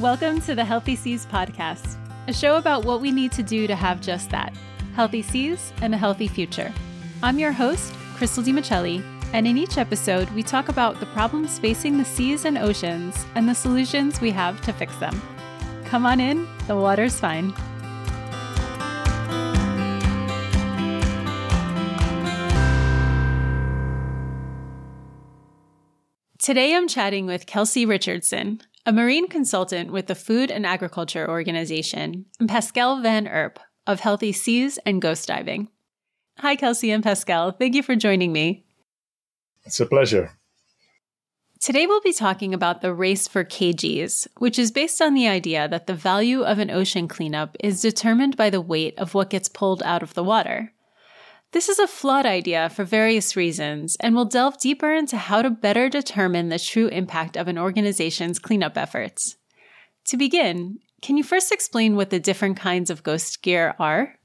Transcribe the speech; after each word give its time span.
Welcome 0.00 0.42
to 0.42 0.54
the 0.54 0.62
Healthy 0.62 0.94
Seas 0.94 1.24
Podcast, 1.24 1.96
a 2.28 2.32
show 2.34 2.58
about 2.58 2.84
what 2.84 3.00
we 3.00 3.10
need 3.10 3.32
to 3.32 3.42
do 3.42 3.66
to 3.66 3.74
have 3.74 4.02
just 4.02 4.28
that 4.28 4.54
healthy 4.94 5.22
seas 5.22 5.72
and 5.80 5.94
a 5.94 5.96
healthy 5.96 6.28
future. 6.28 6.70
I'm 7.22 7.38
your 7.38 7.50
host, 7.50 7.94
Crystal 8.14 8.44
DiMichelli, 8.44 9.02
and 9.32 9.46
in 9.46 9.56
each 9.56 9.78
episode, 9.78 10.28
we 10.32 10.42
talk 10.42 10.68
about 10.68 11.00
the 11.00 11.06
problems 11.06 11.58
facing 11.58 11.96
the 11.96 12.04
seas 12.04 12.44
and 12.44 12.58
oceans 12.58 13.24
and 13.36 13.48
the 13.48 13.54
solutions 13.54 14.20
we 14.20 14.30
have 14.32 14.60
to 14.66 14.72
fix 14.74 14.94
them. 14.96 15.18
Come 15.86 16.04
on 16.04 16.20
in, 16.20 16.46
the 16.66 16.76
water's 16.76 17.18
fine. 17.18 17.54
Today 26.38 26.74
I'm 26.74 26.86
chatting 26.86 27.24
with 27.24 27.46
Kelsey 27.46 27.86
Richardson, 27.86 28.60
a 28.86 28.92
marine 28.92 29.26
consultant 29.26 29.90
with 29.90 30.06
the 30.06 30.14
Food 30.14 30.48
and 30.48 30.64
Agriculture 30.64 31.28
Organization, 31.28 32.24
and 32.38 32.48
Pascal 32.48 33.02
Van 33.02 33.26
Erp 33.26 33.58
of 33.84 33.98
Healthy 33.98 34.30
Seas 34.30 34.78
and 34.86 35.02
Ghost 35.02 35.26
Diving. 35.26 35.68
Hi, 36.38 36.54
Kelsey 36.54 36.92
and 36.92 37.02
Pascal. 37.02 37.50
Thank 37.50 37.74
you 37.74 37.82
for 37.82 37.96
joining 37.96 38.32
me. 38.32 38.64
It's 39.64 39.80
a 39.80 39.86
pleasure. 39.86 40.38
Today, 41.58 41.88
we'll 41.88 42.00
be 42.00 42.12
talking 42.12 42.54
about 42.54 42.80
the 42.80 42.94
race 42.94 43.26
for 43.26 43.42
KGs, 43.42 44.28
which 44.38 44.56
is 44.56 44.70
based 44.70 45.02
on 45.02 45.14
the 45.14 45.26
idea 45.26 45.66
that 45.66 45.88
the 45.88 45.94
value 45.94 46.42
of 46.42 46.60
an 46.60 46.70
ocean 46.70 47.08
cleanup 47.08 47.56
is 47.58 47.82
determined 47.82 48.36
by 48.36 48.50
the 48.50 48.60
weight 48.60 48.96
of 48.98 49.14
what 49.14 49.30
gets 49.30 49.48
pulled 49.48 49.82
out 49.82 50.04
of 50.04 50.14
the 50.14 50.22
water. 50.22 50.72
This 51.52 51.68
is 51.68 51.78
a 51.78 51.86
flawed 51.86 52.26
idea 52.26 52.68
for 52.68 52.84
various 52.84 53.36
reasons, 53.36 53.96
and 54.00 54.14
we'll 54.14 54.24
delve 54.24 54.58
deeper 54.58 54.92
into 54.92 55.16
how 55.16 55.42
to 55.42 55.50
better 55.50 55.88
determine 55.88 56.48
the 56.48 56.58
true 56.58 56.88
impact 56.88 57.36
of 57.36 57.48
an 57.48 57.58
organization's 57.58 58.38
cleanup 58.38 58.76
efforts. 58.76 59.36
To 60.08 60.16
begin, 60.16 60.80
can 61.02 61.16
you 61.16 61.24
first 61.24 61.52
explain 61.52 61.96
what 61.96 62.10
the 62.10 62.20
different 62.20 62.58
kinds 62.58 62.90
of 62.90 63.02
ghost 63.02 63.42
gear 63.42 63.74
are? 63.78 64.16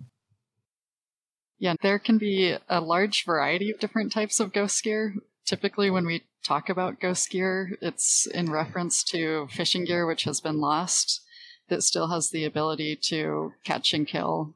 Yeah, 1.59 1.75
there 1.81 2.00
can 2.00 2.17
be 2.17 2.58
a 2.67 2.81
large 2.81 3.23
variety 3.23 3.69
of 3.69 3.80
different 3.80 4.11
types 4.11 4.39
of 4.39 4.52
ghost 4.52 4.83
gear. 4.83 5.13
Typically, 5.45 5.89
when 5.89 6.06
we 6.06 6.23
talk 6.44 6.69
about 6.69 7.00
ghost 7.00 7.30
gear, 7.30 7.78
it's 7.81 8.25
in 8.25 8.52
reference 8.52 9.03
to 9.06 9.47
fishing 9.52 9.85
gear 9.85 10.08
which 10.08 10.23
has 10.23 10.41
been 10.41 10.59
lost 10.59 11.22
that 11.69 11.83
still 11.83 12.08
has 12.09 12.31
the 12.31 12.45
ability 12.45 12.95
to 12.95 13.53
catch 13.63 13.94
and 13.94 14.08
kill 14.08 14.56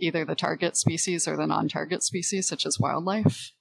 either 0.00 0.24
the 0.24 0.34
target 0.34 0.76
species 0.76 1.26
or 1.28 1.36
the 1.36 1.46
non 1.46 1.68
target 1.68 2.02
species, 2.02 2.46
such 2.46 2.66
as 2.66 2.78
wildlife. 2.78 3.52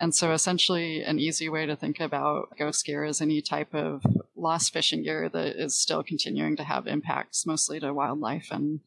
And 0.00 0.14
so, 0.14 0.32
essentially, 0.32 1.02
an 1.02 1.18
easy 1.18 1.48
way 1.48 1.66
to 1.66 1.76
think 1.76 2.00
about 2.00 2.56
ghost 2.58 2.86
gear 2.86 3.04
is 3.04 3.20
any 3.20 3.42
type 3.42 3.74
of 3.74 4.02
lost 4.34 4.72
fishing 4.72 5.02
gear 5.02 5.28
that 5.28 5.62
is 5.62 5.78
still 5.78 6.02
continuing 6.02 6.56
to 6.56 6.64
have 6.64 6.86
impacts, 6.86 7.46
mostly 7.46 7.78
to 7.80 7.92
wildlife 7.92 8.48
and, 8.50 8.80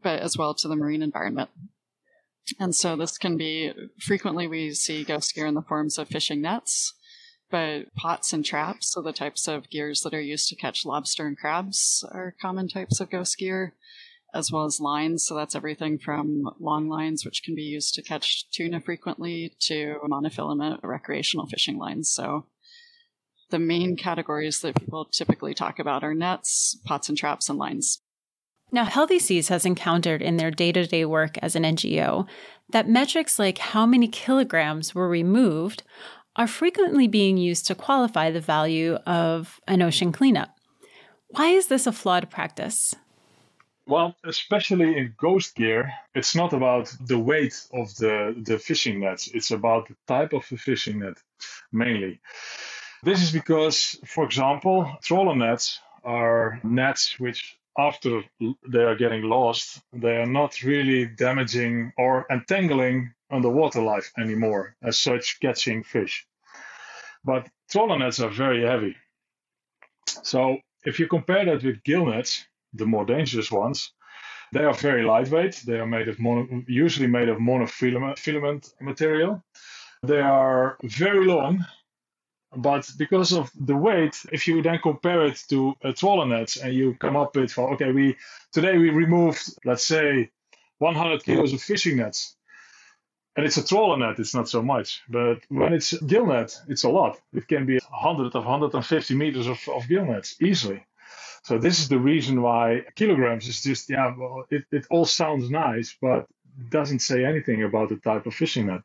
but 0.00 0.20
as 0.20 0.38
well 0.38 0.54
to 0.54 0.68
the 0.68 0.76
marine 0.76 1.02
environment. 1.02 1.50
And 2.60 2.74
so, 2.74 2.94
this 2.94 3.18
can 3.18 3.36
be 3.36 3.72
frequently 3.98 4.46
we 4.46 4.74
see 4.74 5.02
ghost 5.02 5.34
gear 5.34 5.46
in 5.46 5.54
the 5.54 5.62
forms 5.62 5.98
of 5.98 6.06
fishing 6.06 6.40
nets, 6.40 6.94
but 7.50 7.92
pots 7.96 8.32
and 8.32 8.44
traps, 8.44 8.92
so 8.92 9.02
the 9.02 9.12
types 9.12 9.48
of 9.48 9.68
gears 9.70 10.02
that 10.02 10.14
are 10.14 10.20
used 10.20 10.48
to 10.50 10.56
catch 10.56 10.86
lobster 10.86 11.26
and 11.26 11.36
crabs, 11.36 12.04
are 12.12 12.36
common 12.40 12.68
types 12.68 13.00
of 13.00 13.10
ghost 13.10 13.38
gear 13.38 13.74
as 14.34 14.52
well 14.52 14.64
as 14.64 14.80
lines. 14.80 15.26
So 15.26 15.34
that's 15.34 15.54
everything 15.54 15.98
from 15.98 16.50
long 16.60 16.88
lines, 16.88 17.24
which 17.24 17.42
can 17.42 17.54
be 17.54 17.62
used 17.62 17.94
to 17.94 18.02
catch 18.02 18.50
tuna 18.50 18.80
frequently, 18.80 19.54
to 19.60 19.96
monofilament 20.04 20.80
recreational 20.82 21.46
fishing 21.46 21.78
lines. 21.78 22.10
So 22.10 22.46
the 23.50 23.58
main 23.58 23.96
categories 23.96 24.60
that 24.60 24.76
people 24.76 25.06
typically 25.06 25.54
talk 25.54 25.78
about 25.78 26.04
are 26.04 26.14
nets, 26.14 26.78
pots 26.84 27.08
and 27.08 27.16
traps, 27.16 27.48
and 27.48 27.58
lines. 27.58 28.02
Now, 28.70 28.84
Healthy 28.84 29.18
Seas 29.18 29.48
has 29.48 29.64
encountered 29.64 30.20
in 30.20 30.36
their 30.36 30.50
day 30.50 30.72
to 30.72 30.86
day 30.86 31.06
work 31.06 31.38
as 31.38 31.56
an 31.56 31.62
NGO 31.62 32.26
that 32.70 32.88
metrics 32.88 33.38
like 33.38 33.58
how 33.58 33.86
many 33.86 34.08
kilograms 34.08 34.94
were 34.94 35.08
removed 35.08 35.82
are 36.36 36.46
frequently 36.46 37.08
being 37.08 37.38
used 37.38 37.66
to 37.66 37.74
qualify 37.74 38.30
the 38.30 38.40
value 38.40 38.94
of 39.06 39.58
an 39.66 39.80
ocean 39.80 40.12
cleanup. 40.12 40.50
Why 41.28 41.48
is 41.48 41.68
this 41.68 41.86
a 41.86 41.92
flawed 41.92 42.30
practice? 42.30 42.94
Well, 43.88 44.14
especially 44.22 44.98
in 44.98 45.14
ghost 45.16 45.54
gear, 45.54 45.90
it's 46.14 46.36
not 46.36 46.52
about 46.52 46.94
the 47.00 47.18
weight 47.18 47.54
of 47.72 47.96
the, 47.96 48.34
the 48.36 48.58
fishing 48.58 49.00
nets. 49.00 49.30
It's 49.32 49.50
about 49.50 49.88
the 49.88 49.96
type 50.06 50.34
of 50.34 50.46
the 50.50 50.58
fishing 50.58 50.98
net, 50.98 51.16
mainly. 51.72 52.20
This 53.02 53.22
is 53.22 53.32
because, 53.32 53.98
for 54.04 54.24
example, 54.24 54.94
trawler 55.02 55.34
nets 55.34 55.80
are 56.04 56.60
nets 56.62 57.18
which, 57.18 57.56
after 57.78 58.24
they 58.68 58.82
are 58.82 58.94
getting 58.94 59.22
lost, 59.22 59.80
they 59.94 60.18
are 60.18 60.26
not 60.26 60.62
really 60.62 61.06
damaging 61.06 61.94
or 61.96 62.26
entangling 62.30 63.14
underwater 63.30 63.80
life 63.80 64.12
anymore, 64.18 64.76
as 64.82 64.98
such, 64.98 65.40
catching 65.40 65.82
fish. 65.82 66.26
But 67.24 67.48
trawler 67.70 67.98
nets 67.98 68.20
are 68.20 68.28
very 68.28 68.66
heavy. 68.66 68.96
So 70.24 70.58
if 70.84 71.00
you 71.00 71.06
compare 71.06 71.46
that 71.46 71.64
with 71.64 71.82
gill 71.84 72.04
nets, 72.04 72.47
the 72.72 72.86
more 72.86 73.04
dangerous 73.04 73.50
ones. 73.50 73.92
They 74.52 74.64
are 74.64 74.74
very 74.74 75.02
lightweight. 75.04 75.62
They 75.66 75.78
are 75.78 75.86
made 75.86 76.08
of 76.08 76.18
mono, 76.18 76.62
usually 76.66 77.08
made 77.08 77.28
of 77.28 77.38
monofilament 77.38 78.18
filament 78.18 78.72
material. 78.80 79.42
They 80.02 80.20
are 80.20 80.78
very 80.82 81.26
long, 81.26 81.66
but 82.56 82.90
because 82.96 83.32
of 83.32 83.50
the 83.54 83.76
weight, 83.76 84.16
if 84.32 84.48
you 84.48 84.62
then 84.62 84.78
compare 84.82 85.26
it 85.26 85.42
to 85.50 85.74
a 85.82 85.92
trawler 85.92 86.26
nets 86.26 86.56
and 86.56 86.72
you 86.72 86.94
come 86.94 87.16
up 87.16 87.36
with, 87.36 87.56
well, 87.56 87.68
okay, 87.74 87.92
we 87.92 88.16
today 88.52 88.78
we 88.78 88.90
removed, 88.90 89.42
let's 89.64 89.86
say, 89.86 90.30
100 90.78 91.24
kilos 91.24 91.52
of 91.52 91.60
fishing 91.60 91.98
nets, 91.98 92.36
and 93.36 93.46
it's 93.46 93.58
a 93.58 93.66
trawler 93.66 93.98
net, 93.98 94.18
it's 94.18 94.34
not 94.34 94.48
so 94.48 94.62
much. 94.62 95.02
But 95.08 95.40
when 95.48 95.72
it's 95.74 95.92
gill 96.02 96.26
net, 96.26 96.56
it's 96.68 96.84
a 96.84 96.88
lot. 96.90 97.20
It 97.32 97.48
can 97.48 97.66
be 97.66 97.78
100 97.90 98.34
of 98.34 98.44
150 98.44 99.14
meters 99.14 99.46
of, 99.46 99.60
of 99.68 99.88
gill 99.88 100.06
nets 100.06 100.36
easily. 100.42 100.84
So 101.44 101.58
this 101.58 101.80
is 101.80 101.88
the 101.88 101.98
reason 101.98 102.42
why 102.42 102.82
kilograms 102.94 103.48
is 103.48 103.62
just 103.62 103.90
yeah, 103.90 104.14
well, 104.16 104.44
it, 104.50 104.64
it 104.70 104.86
all 104.90 105.04
sounds 105.04 105.50
nice, 105.50 105.96
but 106.00 106.26
doesn't 106.70 107.00
say 107.00 107.24
anything 107.24 107.62
about 107.62 107.88
the 107.88 107.96
type 107.96 108.26
of 108.26 108.34
fishing 108.34 108.66
net. 108.66 108.82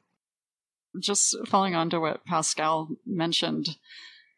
Just 1.00 1.36
following 1.48 1.76
on 1.76 1.90
to 1.90 2.00
what 2.00 2.24
Pascal 2.26 2.90
mentioned, 3.06 3.78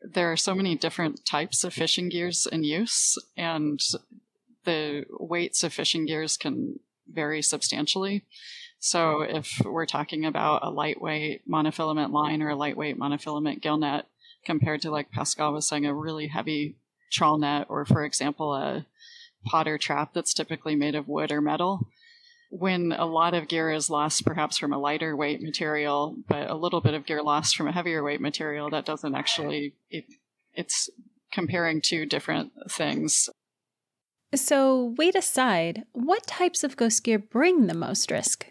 there 0.01 0.31
are 0.31 0.37
so 0.37 0.55
many 0.55 0.75
different 0.75 1.25
types 1.25 1.63
of 1.63 1.73
fishing 1.73 2.09
gears 2.09 2.47
in 2.49 2.63
use, 2.63 3.17
and 3.35 3.79
the 4.63 5.05
weights 5.19 5.63
of 5.63 5.73
fishing 5.73 6.05
gears 6.05 6.37
can 6.37 6.79
vary 7.11 7.41
substantially. 7.41 8.23
So 8.79 9.21
if 9.21 9.61
we're 9.65 9.85
talking 9.85 10.25
about 10.25 10.63
a 10.63 10.69
lightweight 10.69 11.49
monofilament 11.49 12.11
line 12.11 12.41
or 12.41 12.49
a 12.49 12.55
lightweight 12.55 12.99
monofilament 12.99 13.61
gill 13.61 13.77
net 13.77 14.05
compared 14.45 14.81
to 14.83 14.91
like 14.91 15.11
Pascal 15.11 15.53
was 15.53 15.67
saying, 15.67 15.85
a 15.85 15.93
really 15.93 16.27
heavy 16.27 16.75
trawl 17.11 17.37
net 17.37 17.67
or, 17.69 17.85
for 17.85 18.03
example, 18.03 18.53
a 18.53 18.85
potter 19.45 19.77
trap 19.77 20.13
that's 20.13 20.33
typically 20.33 20.75
made 20.75 20.95
of 20.95 21.07
wood 21.07 21.31
or 21.31 21.41
metal. 21.41 21.87
When 22.49 22.91
a 22.91 23.05
lot 23.05 23.33
of 23.33 23.47
gear 23.47 23.71
is 23.71 23.89
lost, 23.89 24.25
perhaps 24.25 24.57
from 24.57 24.71
a 24.71 24.77
lighter 24.77 25.15
weight 25.15 25.41
material, 25.41 26.15
but 26.27 26.49
a 26.49 26.55
little 26.55 26.81
bit 26.81 26.93
of 26.93 27.05
gear 27.05 27.21
lost 27.21 27.55
from 27.55 27.67
a 27.67 27.71
heavier 27.71 28.03
weight 28.03 28.21
material, 28.21 28.69
that 28.69 28.85
doesn't 28.85 29.15
actually, 29.15 29.73
it, 29.89 30.05
it's 30.53 30.89
comparing 31.31 31.81
two 31.81 32.05
different 32.05 32.51
things. 32.69 33.29
So, 34.33 34.95
weight 34.97 35.15
aside, 35.15 35.85
what 35.93 36.27
types 36.27 36.63
of 36.63 36.77
ghost 36.77 37.03
gear 37.03 37.19
bring 37.19 37.67
the 37.67 37.73
most 37.73 38.11
risk? 38.11 38.47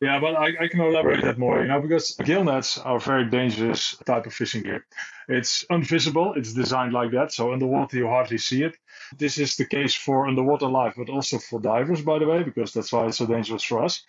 Yeah, 0.00 0.20
but 0.20 0.36
I, 0.36 0.52
I 0.60 0.68
can 0.68 0.80
elaborate 0.80 1.22
that 1.22 1.38
more, 1.38 1.60
you 1.60 1.66
know, 1.66 1.80
because 1.80 2.14
gill 2.24 2.44
nets 2.44 2.78
are 2.78 2.98
a 2.98 3.00
very 3.00 3.28
dangerous 3.28 3.96
type 4.06 4.26
of 4.26 4.32
fishing 4.32 4.62
gear. 4.62 4.86
It's 5.26 5.64
invisible, 5.70 6.34
it's 6.36 6.54
designed 6.54 6.92
like 6.92 7.10
that, 7.12 7.32
so 7.32 7.52
underwater 7.52 7.96
you 7.96 8.06
hardly 8.06 8.38
see 8.38 8.62
it. 8.62 8.76
This 9.18 9.38
is 9.38 9.56
the 9.56 9.64
case 9.64 9.96
for 9.96 10.28
underwater 10.28 10.68
life, 10.68 10.94
but 10.96 11.10
also 11.10 11.38
for 11.38 11.60
divers, 11.60 12.02
by 12.02 12.20
the 12.20 12.28
way, 12.28 12.44
because 12.44 12.72
that's 12.72 12.92
why 12.92 13.06
it's 13.06 13.18
so 13.18 13.26
dangerous 13.26 13.64
for 13.64 13.82
us. 13.82 14.04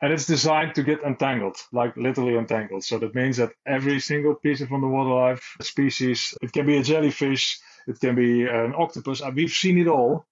And 0.00 0.10
it's 0.10 0.26
designed 0.26 0.74
to 0.76 0.82
get 0.82 1.02
entangled, 1.02 1.58
like 1.70 1.98
literally 1.98 2.36
entangled. 2.36 2.84
So 2.84 2.98
that 2.98 3.14
means 3.14 3.36
that 3.36 3.52
every 3.66 4.00
single 4.00 4.36
piece 4.36 4.62
of 4.62 4.72
underwater 4.72 5.10
life 5.10 5.56
species, 5.60 6.32
it 6.40 6.52
can 6.52 6.64
be 6.64 6.78
a 6.78 6.82
jellyfish, 6.82 7.58
it 7.86 8.00
can 8.00 8.14
be 8.14 8.44
an 8.44 8.72
octopus, 8.74 9.20
we've 9.34 9.50
seen 9.50 9.76
it 9.76 9.86
all 9.86 10.26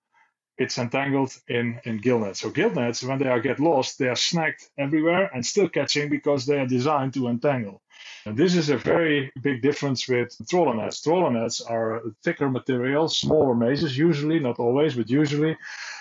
it's 0.57 0.79
entangled 0.79 1.37
in, 1.49 1.81
in 1.85 1.99
gill 1.99 2.21
nets. 2.21 2.41
So 2.41 2.51
gill 2.51 2.71
nets, 2.71 3.03
when 3.03 3.19
they 3.19 3.29
are 3.29 3.41
get 3.41 3.59
lost, 3.59 3.99
they 3.99 4.09
are 4.09 4.17
snagged 4.17 4.63
everywhere 4.79 5.31
and 5.35 5.45
still 5.45 5.69
catching 5.69 6.09
because 6.09 6.47
they 6.47 6.59
are 6.59 6.67
designed 6.67 7.15
to 7.15 7.29
entangle. 7.29 7.83
And 8.27 8.37
this 8.37 8.55
is 8.55 8.71
a 8.71 8.77
very 8.77 9.33
big 9.43 9.63
difference 9.63 10.09
with 10.09 10.37
trawler 10.49 10.75
nets. 10.75 11.03
Trawler 11.03 11.31
nets 11.31 11.61
are 11.61 12.03
thicker 12.23 12.49
material, 12.49 13.09
smaller 13.09 13.55
mazes, 13.55 13.97
usually, 13.99 14.39
not 14.39 14.59
always, 14.59 14.95
but 14.95 15.11
usually. 15.11 15.57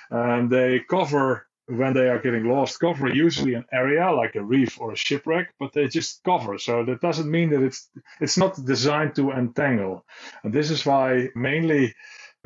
And 0.10 0.50
they 0.50 0.82
cover, 0.88 1.48
when 1.66 1.94
they 1.94 2.08
are 2.08 2.20
getting 2.20 2.46
lost, 2.46 2.80
cover 2.80 3.10
usually 3.10 3.56
an 3.56 3.66
area 3.72 4.12
like 4.12 4.36
a 4.36 4.44
reef 4.44 4.80
or 4.80 4.92
a 4.92 4.96
shipwreck, 4.96 5.54
but 5.60 5.74
they 5.74 5.88
just 5.88 6.24
cover. 6.24 6.58
So 6.60 6.86
that 6.86 7.02
doesn't 7.02 7.30
mean 7.30 7.50
that 7.52 7.64
it's 7.64 7.90
it's 8.22 8.38
not 8.38 8.64
designed 8.64 9.16
to 9.16 9.32
entangle. 9.32 10.06
And 10.44 10.54
this 10.54 10.70
is 10.70 10.86
why 10.86 11.30
mainly 11.36 11.96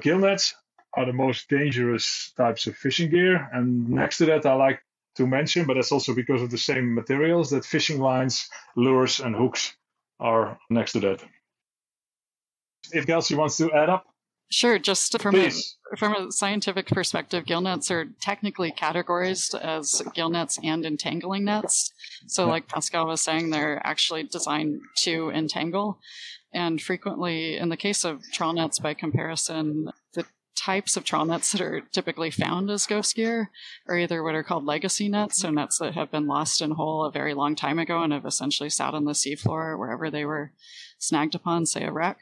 Gill 0.01 0.19
nets 0.19 0.53
are 0.97 1.05
the 1.05 1.13
most 1.13 1.47
dangerous 1.47 2.33
types 2.35 2.65
of 2.65 2.75
fishing 2.75 3.11
gear. 3.11 3.47
And 3.53 3.87
next 3.87 4.17
to 4.17 4.25
that, 4.25 4.45
I 4.47 4.55
like 4.55 4.81
to 5.15 5.27
mention, 5.27 5.65
but 5.67 5.75
that's 5.75 5.91
also 5.91 6.15
because 6.15 6.41
of 6.41 6.49
the 6.49 6.57
same 6.57 6.95
materials, 6.95 7.51
that 7.51 7.63
fishing 7.63 8.01
lines, 8.01 8.49
lures, 8.75 9.19
and 9.19 9.35
hooks 9.35 9.75
are 10.19 10.57
next 10.71 10.93
to 10.93 10.99
that. 11.01 11.23
If 12.91 13.05
Kelsey 13.05 13.35
wants 13.35 13.57
to 13.57 13.71
add 13.71 13.89
up. 13.89 14.05
Sure, 14.49 14.79
just 14.79 15.21
from 15.21 15.35
a, 15.35 15.51
from 15.97 16.15
a 16.15 16.31
scientific 16.31 16.87
perspective, 16.87 17.45
gill 17.45 17.61
nets 17.61 17.91
are 17.91 18.05
technically 18.21 18.71
categorized 18.71 19.59
as 19.59 20.01
gill 20.15 20.29
nets 20.29 20.57
and 20.63 20.85
entangling 20.85 21.43
nets. 21.43 21.91
So, 22.27 22.47
like 22.47 22.69
Pascal 22.69 23.07
was 23.07 23.21
saying, 23.21 23.49
they're 23.49 23.85
actually 23.85 24.23
designed 24.23 24.79
to 24.99 25.29
entangle. 25.31 25.99
And 26.53 26.81
frequently, 26.81 27.57
in 27.57 27.67
the 27.67 27.75
case 27.75 28.05
of 28.05 28.23
trawl 28.31 28.53
nets, 28.53 28.79
by 28.79 28.93
comparison, 28.93 29.91
types 30.57 30.97
of 30.97 31.03
trawl 31.03 31.25
nets 31.25 31.51
that 31.51 31.61
are 31.61 31.81
typically 31.91 32.31
found 32.31 32.69
as 32.69 32.85
ghost 32.85 33.15
gear 33.15 33.51
are 33.87 33.97
either 33.97 34.23
what 34.23 34.35
are 34.35 34.43
called 34.43 34.65
legacy 34.65 35.07
nets, 35.07 35.37
so 35.37 35.49
nets 35.49 35.77
that 35.77 35.93
have 35.93 36.11
been 36.11 36.27
lost 36.27 36.61
in 36.61 36.71
whole 36.71 37.05
a 37.05 37.11
very 37.11 37.33
long 37.33 37.55
time 37.55 37.79
ago 37.79 38.01
and 38.01 38.11
have 38.11 38.25
essentially 38.25 38.69
sat 38.69 38.93
on 38.93 39.05
the 39.05 39.11
seafloor 39.11 39.77
wherever 39.77 40.09
they 40.09 40.25
were 40.25 40.51
snagged 40.97 41.35
upon, 41.35 41.65
say 41.65 41.83
a 41.83 41.91
wreck. 41.91 42.17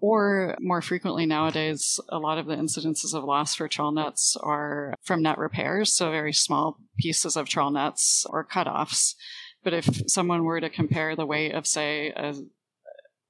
Or 0.00 0.54
more 0.60 0.82
frequently 0.82 1.24
nowadays, 1.24 1.98
a 2.10 2.18
lot 2.18 2.36
of 2.36 2.46
the 2.46 2.56
incidences 2.56 3.14
of 3.14 3.24
loss 3.24 3.54
for 3.54 3.68
trawl 3.68 3.92
nets 3.92 4.36
are 4.42 4.94
from 5.02 5.22
net 5.22 5.38
repairs, 5.38 5.90
so 5.90 6.10
very 6.10 6.34
small 6.34 6.78
pieces 6.98 7.36
of 7.36 7.48
trawl 7.48 7.70
nets 7.70 8.26
or 8.28 8.46
cutoffs. 8.46 9.14
But 9.64 9.72
if 9.72 10.02
someone 10.06 10.44
were 10.44 10.60
to 10.60 10.68
compare 10.68 11.16
the 11.16 11.26
weight 11.26 11.52
of, 11.52 11.66
say, 11.66 12.10
a 12.10 12.34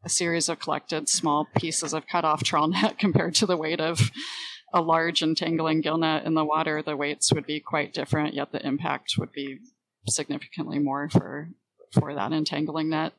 a 0.05 0.09
series 0.09 0.49
of 0.49 0.61
collected 0.61 1.09
small 1.09 1.49
pieces 1.57 1.93
of 1.93 2.07
cut 2.07 2.25
off 2.25 2.45
trawl 2.45 2.69
net 2.69 2.99
compared 2.99 3.35
to 3.37 3.47
the 3.47 3.57
weight 3.57 3.81
of 3.81 4.11
a 4.73 4.81
large 4.81 5.23
entangling 5.23 5.81
gill 5.81 5.99
net 5.99 6.25
in 6.25 6.35
the 6.35 6.45
water, 6.45 6.83
the 6.83 6.97
weights 6.97 7.33
would 7.33 7.47
be 7.47 7.61
quite 7.61 7.95
different, 7.95 8.35
yet 8.35 8.53
the 8.53 8.65
impact 8.67 9.15
would 9.19 9.33
be 9.33 9.59
significantly 10.07 10.79
more 10.79 11.09
for 11.09 11.49
for 11.93 12.15
that 12.15 12.33
entangling 12.33 12.91
net. 12.91 13.15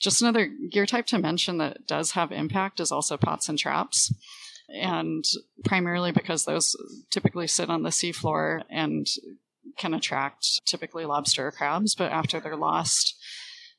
Just 0.00 0.22
another 0.22 0.48
gear 0.70 0.86
type 0.86 1.06
to 1.06 1.18
mention 1.18 1.58
that 1.58 1.86
does 1.86 2.12
have 2.12 2.30
impact 2.30 2.80
is 2.80 2.92
also 2.92 3.16
pots 3.16 3.48
and 3.48 3.58
traps. 3.58 4.12
And 4.68 5.24
primarily 5.64 6.12
because 6.12 6.44
those 6.44 6.76
typically 7.10 7.46
sit 7.46 7.70
on 7.70 7.82
the 7.82 7.90
seafloor 7.90 8.62
and 8.70 9.06
can 9.76 9.94
attract 9.94 10.64
typically 10.66 11.04
lobster 11.04 11.48
or 11.48 11.52
crabs, 11.52 11.94
but 11.94 12.12
after 12.12 12.40
they're 12.40 12.56
lost, 12.56 13.16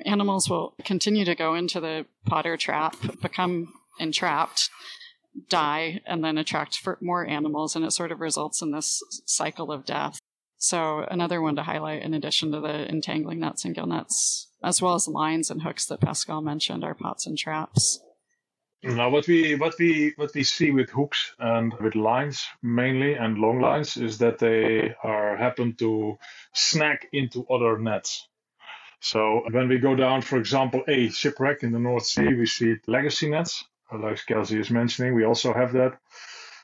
animals 0.04 0.50
will 0.50 0.74
continue 0.84 1.26
to 1.26 1.36
go 1.36 1.56
into 1.56 1.80
the 1.80 2.06
potter 2.26 2.58
trap, 2.58 2.96
become 3.22 3.74
entrapped, 4.00 4.70
die, 5.50 6.02
and 6.06 6.24
then 6.24 6.38
attract 6.38 6.80
more 7.02 7.26
animals, 7.26 7.76
and 7.76 7.86
it 7.86 7.92
sort 7.92 8.12
of 8.12 8.20
results 8.20 8.62
in 8.62 8.72
this 8.72 9.02
cycle 9.26 9.72
of 9.72 9.86
death. 9.86 10.20
So, 10.58 11.06
another 11.12 11.42
one 11.42 11.56
to 11.58 11.64
highlight, 11.64 12.02
in 12.02 12.14
addition 12.14 12.52
to 12.52 12.60
the 12.60 12.90
entangling 12.90 13.40
nets 13.40 13.66
and 13.66 13.76
gill 13.76 13.86
nets, 13.86 14.48
as 14.64 14.82
well 14.82 14.96
as 14.96 15.08
lines 15.08 15.52
and 15.52 15.62
hooks 15.62 15.86
that 15.88 16.02
Pascal 16.02 16.42
mentioned, 16.42 16.84
are 16.84 16.96
pots 16.96 17.28
and 17.28 17.38
traps. 17.38 18.00
Now, 18.84 19.10
what 19.10 19.28
we 19.28 19.56
what 19.56 19.74
we 19.80 20.14
what 20.16 20.34
we 20.36 20.44
see 20.44 20.70
with 20.70 20.92
hooks 20.92 21.34
and 21.40 21.74
with 21.80 21.96
lines 21.96 22.46
mainly 22.62 23.14
and 23.16 23.38
long 23.38 23.60
lines 23.60 23.98
is 23.98 24.20
that 24.20 24.38
they 24.38 24.94
are 25.04 25.36
happen 25.38 25.76
to 25.78 26.18
snag 26.54 27.08
into 27.12 27.48
other 27.48 27.80
nets. 27.80 28.28
So 29.06 29.44
when 29.52 29.68
we 29.68 29.78
go 29.78 29.96
down, 29.96 30.24
for 30.24 30.38
example, 30.40 30.84
a 30.88 31.10
shipwreck 31.10 31.62
in 31.62 31.72
the 31.72 31.78
North 31.78 32.08
Sea, 32.08 32.34
we 32.34 32.48
see 32.48 32.78
legacy 32.88 33.30
nets, 33.30 33.64
uh, 33.92 34.00
like 34.00 34.26
Kelsey 34.26 34.60
is 34.60 34.72
mentioning. 34.72 35.14
We 35.14 35.26
also 35.26 35.54
have 35.54 35.74
that. 35.74 36.00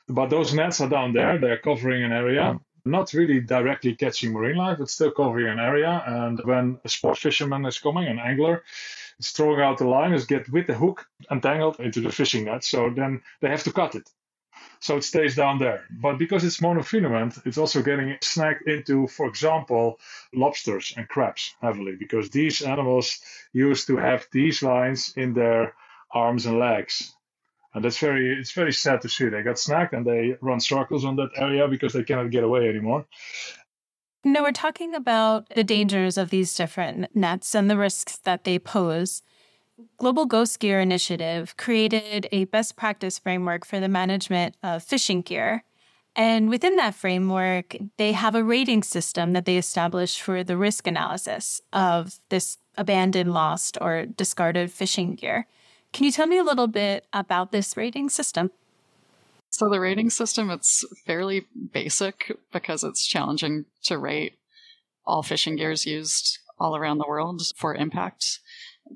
But 0.08 0.28
those 0.30 0.52
nets 0.52 0.80
are 0.80 0.88
down 0.88 1.12
there. 1.12 1.38
They're 1.38 1.58
covering 1.58 2.02
an 2.02 2.10
area, 2.10 2.58
not 2.84 3.12
really 3.12 3.38
directly 3.38 3.94
catching 3.94 4.32
marine 4.32 4.56
life, 4.56 4.78
but 4.78 4.90
still 4.90 5.12
covering 5.12 5.52
an 5.52 5.60
area. 5.60 6.02
And 6.04 6.40
when 6.42 6.80
a 6.84 6.88
sport 6.88 7.18
fisherman 7.18 7.64
is 7.64 7.78
coming, 7.78 8.08
an 8.08 8.18
angler, 8.18 8.64
is 9.20 9.30
throwing 9.30 9.60
out 9.60 9.78
the 9.78 9.86
line, 9.86 10.12
is 10.12 10.26
get 10.26 10.50
with 10.50 10.66
the 10.66 10.74
hook 10.74 11.06
entangled 11.30 11.78
into 11.78 12.00
the 12.00 12.10
fishing 12.10 12.46
net. 12.46 12.64
So 12.64 12.90
then 12.90 13.22
they 13.40 13.50
have 13.50 13.62
to 13.62 13.72
cut 13.72 13.94
it 13.94 14.10
so 14.82 14.96
it 14.96 15.04
stays 15.04 15.36
down 15.36 15.58
there. 15.58 15.84
But 15.90 16.18
because 16.18 16.42
it's 16.42 16.60
monofilament, 16.60 17.40
it's 17.46 17.56
also 17.56 17.82
getting 17.82 18.18
snagged 18.20 18.66
into, 18.66 19.06
for 19.06 19.26
example, 19.26 20.00
lobsters 20.34 20.92
and 20.96 21.08
crabs 21.08 21.54
heavily, 21.62 21.94
because 21.96 22.30
these 22.30 22.62
animals 22.62 23.20
used 23.52 23.86
to 23.86 23.96
have 23.96 24.26
these 24.32 24.60
lines 24.60 25.14
in 25.16 25.34
their 25.34 25.74
arms 26.10 26.46
and 26.46 26.58
legs. 26.58 27.14
And 27.74 27.84
that's 27.84 27.98
very, 27.98 28.38
it's 28.38 28.52
very 28.52 28.72
sad 28.72 29.00
to 29.02 29.08
see. 29.08 29.28
They 29.28 29.42
got 29.42 29.58
snagged 29.58 29.94
and 29.94 30.04
they 30.04 30.36
run 30.40 30.58
circles 30.58 31.04
on 31.04 31.14
that 31.16 31.30
area 31.36 31.68
because 31.68 31.92
they 31.92 32.02
cannot 32.02 32.30
get 32.30 32.44
away 32.44 32.68
anymore. 32.68 33.06
No, 34.24 34.42
we're 34.42 34.52
talking 34.52 34.94
about 34.94 35.48
the 35.54 35.64
dangers 35.64 36.18
of 36.18 36.30
these 36.30 36.54
different 36.54 37.14
nets 37.14 37.54
and 37.54 37.70
the 37.70 37.78
risks 37.78 38.18
that 38.18 38.44
they 38.44 38.58
pose. 38.58 39.22
Global 39.98 40.26
Ghost 40.26 40.60
Gear 40.60 40.80
Initiative 40.80 41.56
created 41.56 42.28
a 42.32 42.44
best 42.46 42.76
practice 42.76 43.18
framework 43.18 43.64
for 43.64 43.80
the 43.80 43.88
management 43.88 44.56
of 44.62 44.82
fishing 44.82 45.22
gear. 45.22 45.64
And 46.14 46.50
within 46.50 46.76
that 46.76 46.94
framework, 46.94 47.76
they 47.96 48.12
have 48.12 48.34
a 48.34 48.44
rating 48.44 48.82
system 48.82 49.32
that 49.32 49.46
they 49.46 49.56
established 49.56 50.20
for 50.20 50.44
the 50.44 50.56
risk 50.56 50.86
analysis 50.86 51.60
of 51.72 52.20
this 52.28 52.58
abandoned, 52.76 53.32
lost, 53.32 53.78
or 53.80 54.06
discarded 54.06 54.70
fishing 54.70 55.14
gear. 55.14 55.46
Can 55.92 56.04
you 56.04 56.12
tell 56.12 56.26
me 56.26 56.38
a 56.38 56.44
little 56.44 56.66
bit 56.66 57.06
about 57.12 57.52
this 57.52 57.76
rating 57.76 58.08
system? 58.08 58.50
So 59.50 59.68
the 59.68 59.80
rating 59.80 60.10
system 60.10 60.50
it's 60.50 60.84
fairly 61.06 61.46
basic 61.72 62.36
because 62.52 62.82
it's 62.82 63.06
challenging 63.06 63.66
to 63.84 63.98
rate 63.98 64.38
all 65.04 65.22
fishing 65.22 65.56
gears 65.56 65.84
used 65.84 66.38
all 66.58 66.76
around 66.76 66.98
the 66.98 67.08
world 67.08 67.42
for 67.56 67.74
impact. 67.74 68.38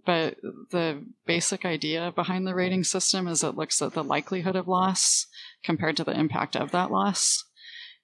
But 0.04 0.36
the 0.70 1.04
basic 1.26 1.64
idea 1.64 2.12
behind 2.14 2.46
the 2.46 2.54
rating 2.54 2.84
system 2.84 3.28
is 3.28 3.42
it 3.42 3.56
looks 3.56 3.80
at 3.80 3.92
the 3.92 4.04
likelihood 4.04 4.56
of 4.56 4.68
loss 4.68 5.26
compared 5.64 5.96
to 5.96 6.04
the 6.04 6.18
impact 6.18 6.56
of 6.56 6.70
that 6.72 6.90
loss. 6.90 7.44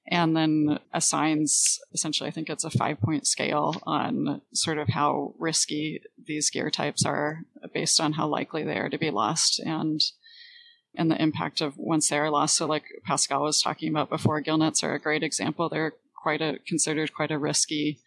And 0.08 0.36
then 0.36 0.80
assigns 0.92 1.78
essentially, 1.92 2.28
I 2.28 2.32
think 2.32 2.50
it's 2.50 2.64
a 2.64 2.70
five 2.70 3.00
point 3.00 3.26
scale 3.26 3.80
on 3.84 4.42
sort 4.52 4.78
of 4.78 4.88
how 4.88 5.34
risky 5.38 6.02
these 6.24 6.50
gear 6.50 6.70
types 6.70 7.04
are 7.04 7.44
based 7.72 8.00
on 8.00 8.14
how 8.14 8.26
likely 8.26 8.64
they 8.64 8.78
are 8.78 8.88
to 8.88 8.98
be 8.98 9.10
lost 9.10 9.60
and 9.60 10.00
and 10.94 11.10
the 11.10 11.22
impact 11.22 11.60
of 11.60 11.78
once 11.78 12.08
they 12.08 12.18
are 12.18 12.30
lost. 12.30 12.56
So, 12.56 12.66
like 12.66 12.84
Pascal 13.04 13.44
was 13.44 13.62
talking 13.62 13.88
about 13.88 14.10
before, 14.10 14.40
gill 14.40 14.58
nets 14.58 14.82
are 14.82 14.94
a 14.94 15.00
great 15.00 15.22
example. 15.22 15.68
They're 15.68 15.94
quite 16.14 16.42
a 16.42 16.58
considered 16.66 17.14
quite 17.14 17.30
a 17.30 17.38
risky 17.38 17.98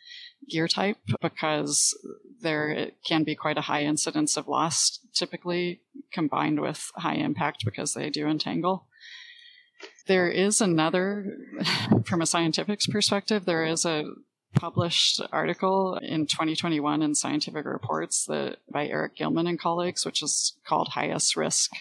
gear 0.49 0.67
type 0.67 0.97
because 1.21 1.97
there 2.41 2.91
can 3.05 3.23
be 3.23 3.35
quite 3.35 3.57
a 3.57 3.61
high 3.61 3.83
incidence 3.83 4.37
of 4.37 4.47
loss 4.47 4.99
typically 5.13 5.81
combined 6.11 6.59
with 6.59 6.91
high 6.95 7.15
impact 7.15 7.65
because 7.65 7.93
they 7.93 8.09
do 8.09 8.27
entangle. 8.27 8.87
There 10.07 10.29
is 10.29 10.61
another, 10.61 11.37
from 12.05 12.21
a 12.21 12.25
scientific 12.25 12.79
perspective, 12.89 13.45
there 13.45 13.65
is 13.65 13.85
a 13.85 14.05
published 14.53 15.21
article 15.31 15.99
in 16.01 16.25
2021 16.27 17.01
in 17.01 17.13
Scientific 17.13 17.65
Reports 17.65 18.25
that 18.25 18.57
by 18.71 18.87
Eric 18.87 19.17
Gilman 19.17 19.47
and 19.47 19.59
colleagues, 19.59 20.05
which 20.05 20.23
is 20.23 20.55
called 20.65 20.89
Highest 20.89 21.35
Risk 21.35 21.71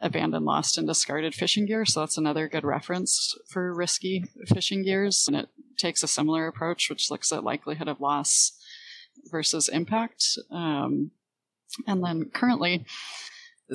Abandoned, 0.00 0.44
Lost, 0.46 0.78
and 0.78 0.86
Discarded 0.86 1.34
Fishing 1.34 1.66
Gear. 1.66 1.84
So 1.84 2.00
that's 2.00 2.18
another 2.18 2.48
good 2.48 2.64
reference 2.64 3.34
for 3.48 3.74
risky 3.74 4.24
fishing 4.46 4.82
gears. 4.82 5.24
And 5.26 5.36
it 5.36 5.48
takes 5.76 6.02
a 6.02 6.08
similar 6.08 6.46
approach, 6.46 6.88
which 6.88 7.10
looks 7.10 7.32
at 7.32 7.44
likelihood 7.44 7.88
of 7.88 8.00
loss 8.00 8.52
versus 9.30 9.68
impact. 9.68 10.38
Um, 10.50 11.10
and 11.86 12.02
then 12.02 12.30
currently, 12.32 12.84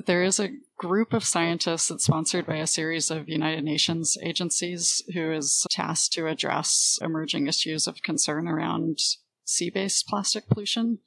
there 0.05 0.23
is 0.23 0.39
a 0.39 0.49
group 0.77 1.13
of 1.13 1.23
scientists 1.23 1.87
that's 1.87 2.05
sponsored 2.05 2.45
by 2.45 2.57
a 2.57 2.67
series 2.67 3.09
of 3.09 3.29
United 3.29 3.63
Nations 3.63 4.17
agencies 4.21 5.03
who 5.13 5.31
is 5.31 5.65
tasked 5.69 6.13
to 6.13 6.27
address 6.27 6.99
emerging 7.01 7.47
issues 7.47 7.87
of 7.87 8.03
concern 8.03 8.47
around 8.47 8.99
sea 9.45 9.69
based 9.69 10.07
plastic 10.07 10.47
pollution. 10.47 10.99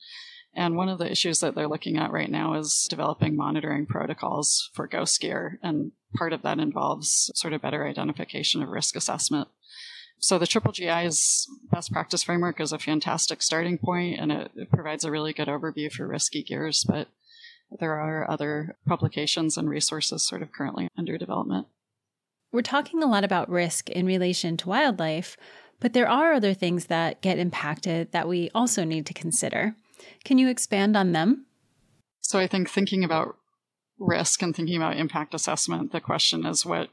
And 0.58 0.76
one 0.76 0.88
of 0.88 0.98
the 0.98 1.10
issues 1.10 1.40
that 1.40 1.54
they're 1.54 1.68
looking 1.68 1.96
at 1.96 2.12
right 2.12 2.30
now 2.30 2.54
is 2.54 2.86
developing 2.90 3.36
monitoring 3.36 3.86
protocols 3.86 4.70
for 4.74 4.86
ghost 4.86 5.20
gear. 5.20 5.58
And 5.62 5.92
part 6.16 6.32
of 6.32 6.42
that 6.42 6.58
involves 6.58 7.30
sort 7.34 7.52
of 7.54 7.62
better 7.62 7.86
identification 7.86 8.62
of 8.62 8.68
risk 8.68 8.96
assessment 8.96 9.48
so 10.20 10.38
the 10.38 10.46
Triple 10.46 10.72
GI's 10.72 11.46
best 11.70 11.92
practice 11.92 12.22
framework 12.22 12.60
is 12.60 12.72
a 12.72 12.78
fantastic 12.78 13.40
starting 13.40 13.78
point 13.78 14.18
and 14.18 14.32
it, 14.32 14.50
it 14.56 14.70
provides 14.70 15.04
a 15.04 15.10
really 15.10 15.32
good 15.32 15.48
overview 15.48 15.90
for 15.92 16.06
risky 16.06 16.42
gears, 16.42 16.84
but 16.86 17.08
there 17.78 17.98
are 18.00 18.28
other 18.28 18.76
publications 18.86 19.56
and 19.56 19.68
resources 19.68 20.26
sort 20.26 20.42
of 20.42 20.52
currently 20.52 20.88
under 20.96 21.18
development. 21.18 21.66
We're 22.50 22.62
talking 22.62 23.02
a 23.02 23.06
lot 23.06 23.24
about 23.24 23.50
risk 23.50 23.90
in 23.90 24.06
relation 24.06 24.56
to 24.58 24.68
wildlife, 24.68 25.36
but 25.80 25.92
there 25.92 26.08
are 26.08 26.32
other 26.32 26.54
things 26.54 26.86
that 26.86 27.20
get 27.20 27.38
impacted 27.38 28.10
that 28.12 28.26
we 28.26 28.50
also 28.54 28.84
need 28.84 29.06
to 29.06 29.14
consider. 29.14 29.76
Can 30.24 30.38
you 30.38 30.48
expand 30.48 30.96
on 30.96 31.12
them? 31.12 31.46
So 32.20 32.38
I 32.38 32.46
think 32.46 32.68
thinking 32.68 33.04
about 33.04 33.36
risk 33.98 34.42
and 34.42 34.54
thinking 34.54 34.76
about 34.76 34.96
impact 34.96 35.34
assessment, 35.34 35.92
the 35.92 36.00
question 36.00 36.46
is 36.46 36.64
what 36.64 36.90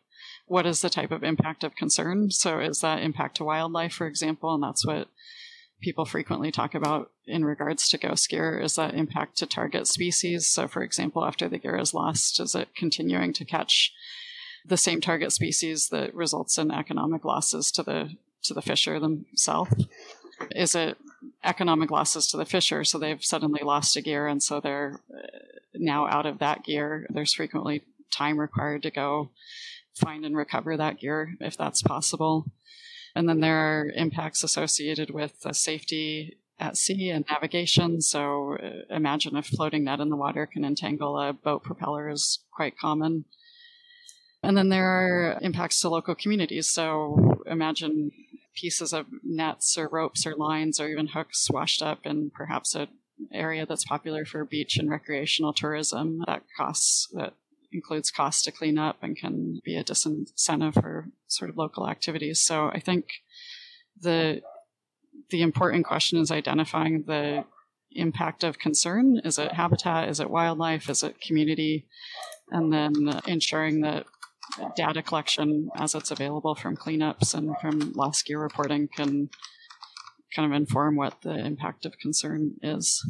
what 0.48 0.66
is 0.66 0.82
the 0.82 0.90
type 0.90 1.12
of 1.12 1.24
impact 1.24 1.64
of 1.64 1.76
concern? 1.76 2.30
So 2.30 2.60
is 2.60 2.80
that 2.82 3.02
impact 3.02 3.38
to 3.38 3.44
wildlife, 3.44 3.94
for 3.94 4.06
example? 4.06 4.54
And 4.54 4.64
that's 4.64 4.86
what 4.86 5.08
people 5.82 6.06
frequently 6.06 6.52
talk 6.52 6.76
about 6.76 7.12
in 7.26 7.44
regards 7.44 7.90
to 7.90 7.98
ghost 7.98 8.30
gear 8.30 8.60
is 8.60 8.76
that 8.76 8.94
impact 8.94 9.38
to 9.38 9.46
target 9.46 9.88
species. 9.88 10.48
So, 10.48 10.68
for 10.68 10.84
example, 10.84 11.26
after 11.26 11.50
the 11.50 11.58
gear 11.58 11.78
is 11.78 11.94
lost, 11.94 12.40
is 12.40 12.56
it 12.56 12.76
continuing 12.76 13.34
to 13.34 13.46
catch 13.46 13.92
the 14.66 14.78
same 14.78 15.02
target 15.02 15.32
species 15.32 15.90
that 15.90 16.14
results 16.14 16.58
in 16.58 16.72
economic 16.72 17.26
losses 17.26 17.72
to 17.72 17.84
the 17.84 18.16
to 18.44 18.54
the 18.54 18.62
fisher 18.62 19.00
themselves? 19.00 19.86
Is 20.52 20.76
it 20.76 20.98
economic 21.44 21.92
losses 21.92 22.28
to 22.28 22.38
the 22.38 22.46
fisher? 22.46 22.84
So 22.84 22.98
they've 22.98 23.24
suddenly 23.24 23.62
lost 23.64 23.98
a 23.98 24.02
gear, 24.02 24.28
and 24.28 24.42
so 24.42 24.60
they're 24.60 25.00
uh, 25.14 25.28
now 25.74 26.08
out 26.08 26.26
of 26.26 26.40
that 26.40 26.64
gear. 26.64 27.08
There's 27.10 27.34
frequently 27.34 27.84
time 28.12 28.40
required 28.40 28.84
to 28.84 28.92
go 28.92 29.32
find 29.96 30.26
and 30.26 30.36
recover 30.36 30.78
that 30.78 31.00
gear 31.00 31.36
if 31.40 31.58
that's 31.58 31.82
possible. 31.82 32.46
And 33.16 33.30
then 33.30 33.40
there 33.40 33.58
are 33.58 33.92
impacts 33.96 34.44
associated 34.44 35.10
with 35.10 35.46
safety 35.54 36.38
at 36.60 36.78
sea 36.78 37.10
and 37.10 37.26
navigation. 37.30 38.02
So 38.02 38.58
uh, 38.58 38.94
imagine 38.94 39.36
a 39.36 39.42
floating 39.42 39.84
net 39.86 40.00
in 40.00 40.10
the 40.10 40.16
water 40.16 40.46
can 40.46 40.66
entangle 40.66 41.18
a 41.18 41.34
boat 41.34 41.64
propeller 41.64 42.10
is 42.10 42.40
quite 42.52 42.78
common. 42.78 43.26
And 44.44 44.56
then 44.56 44.70
there 44.70 44.86
are 44.86 45.40
impacts 45.42 45.82
to 45.82 45.90
local 45.90 46.14
communities. 46.14 46.68
So 46.68 47.42
imagine 47.48 48.12
pieces 48.56 48.94
of 48.94 49.06
nets 49.24 49.78
or 49.78 49.88
ropes 49.88 50.26
or 50.26 50.36
lines 50.36 50.80
or 50.80 50.88
even 50.88 51.08
hooks 51.08 51.50
washed 51.50 51.82
up 51.82 52.00
in 52.06 52.32
perhaps 52.34 52.76
an 52.76 52.88
area 53.34 53.66
that's 53.66 53.86
popular 53.86 54.26
for 54.26 54.44
beach 54.46 54.78
and 54.78 54.90
recreational 54.90 55.54
tourism 55.54 56.22
that 56.28 56.44
costs 56.58 57.08
that 57.14 57.34
includes 57.72 58.12
costs 58.12 58.42
to 58.44 58.52
clean 58.52 58.78
up 58.78 58.98
and 59.02 59.18
can 59.18 59.60
be 59.64 59.76
a 59.76 59.84
disincentive 59.84 60.74
for 60.74 61.08
sort 61.28 61.50
of 61.50 61.58
local 61.58 61.90
activities. 61.90 62.42
So 62.42 62.70
I 62.74 62.80
think 62.80 63.06
the 64.00 64.42
the 65.30 65.42
important 65.42 65.86
question 65.86 66.20
is 66.20 66.32
identifying 66.32 67.04
the 67.04 67.46
impact 67.92 68.44
of 68.44 68.60
concern. 68.60 69.20
Is 69.24 69.40
it 69.40 69.54
habitat? 69.54 70.10
Is 70.10 70.20
it 70.20 70.30
wildlife? 70.30 70.90
Is 70.90 71.04
it 71.04 71.22
community? 71.22 71.88
And 72.52 72.72
then 72.72 73.22
ensuring 73.26 73.82
that 73.82 74.06
data 74.76 75.02
collection 75.02 75.70
as 75.76 75.96
it's 75.96 76.12
available 76.12 76.56
from 76.56 76.76
cleanups 76.76 77.34
and 77.34 77.58
from 77.60 77.94
lost 77.94 78.26
gear 78.26 78.40
reporting 78.40 78.88
can 78.88 79.30
kind 80.36 80.52
of 80.52 80.56
inform 80.56 80.96
what 80.96 81.22
the 81.22 81.34
impact 81.34 81.86
of 81.86 81.98
concern 81.98 82.54
is. 82.62 83.06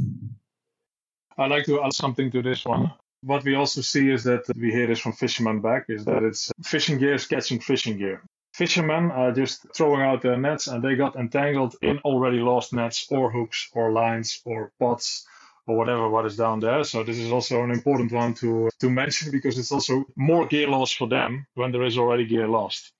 I'd 1.37 1.51
like 1.51 1.65
to 1.65 1.83
add 1.83 1.93
something 1.93 2.31
to 2.31 2.41
this 2.41 2.65
one. 2.65 2.91
What 3.21 3.43
we 3.43 3.55
also 3.55 3.81
see 3.81 4.09
is 4.09 4.23
that 4.25 4.43
we 4.55 4.71
hear 4.71 4.87
this 4.87 4.99
from 4.99 5.13
fishermen 5.13 5.59
back 5.59 5.85
is 5.89 6.05
that 6.05 6.23
it's 6.23 6.51
fishing 6.63 6.99
gear 6.99 7.15
is 7.15 7.25
catching 7.25 7.59
fishing 7.59 7.97
gear. 7.97 8.21
Fishermen 8.53 9.11
are 9.11 9.31
just 9.31 9.65
throwing 9.75 10.01
out 10.01 10.21
their 10.21 10.37
nets 10.37 10.67
and 10.67 10.81
they 10.83 10.95
got 10.95 11.15
entangled 11.15 11.75
in 11.81 11.99
already 11.99 12.37
lost 12.37 12.71
nets 12.71 13.07
or 13.09 13.31
hooks 13.31 13.69
or 13.73 13.91
lines 13.91 14.41
or 14.45 14.71
pots 14.79 15.25
or 15.67 15.77
whatever 15.77 16.09
what 16.09 16.25
is 16.25 16.37
down 16.37 16.59
there. 16.59 16.83
So 16.83 17.03
this 17.03 17.17
is 17.17 17.31
also 17.31 17.63
an 17.63 17.71
important 17.71 18.11
one 18.11 18.33
to 18.35 18.69
to 18.79 18.89
mention 18.89 19.31
because 19.31 19.57
it's 19.57 19.71
also 19.71 20.05
more 20.15 20.47
gear 20.47 20.67
loss 20.67 20.91
for 20.91 21.07
them 21.07 21.47
when 21.55 21.71
there 21.71 21.83
is 21.83 21.97
already 21.97 22.25
gear 22.25 22.47
lost. 22.47 22.91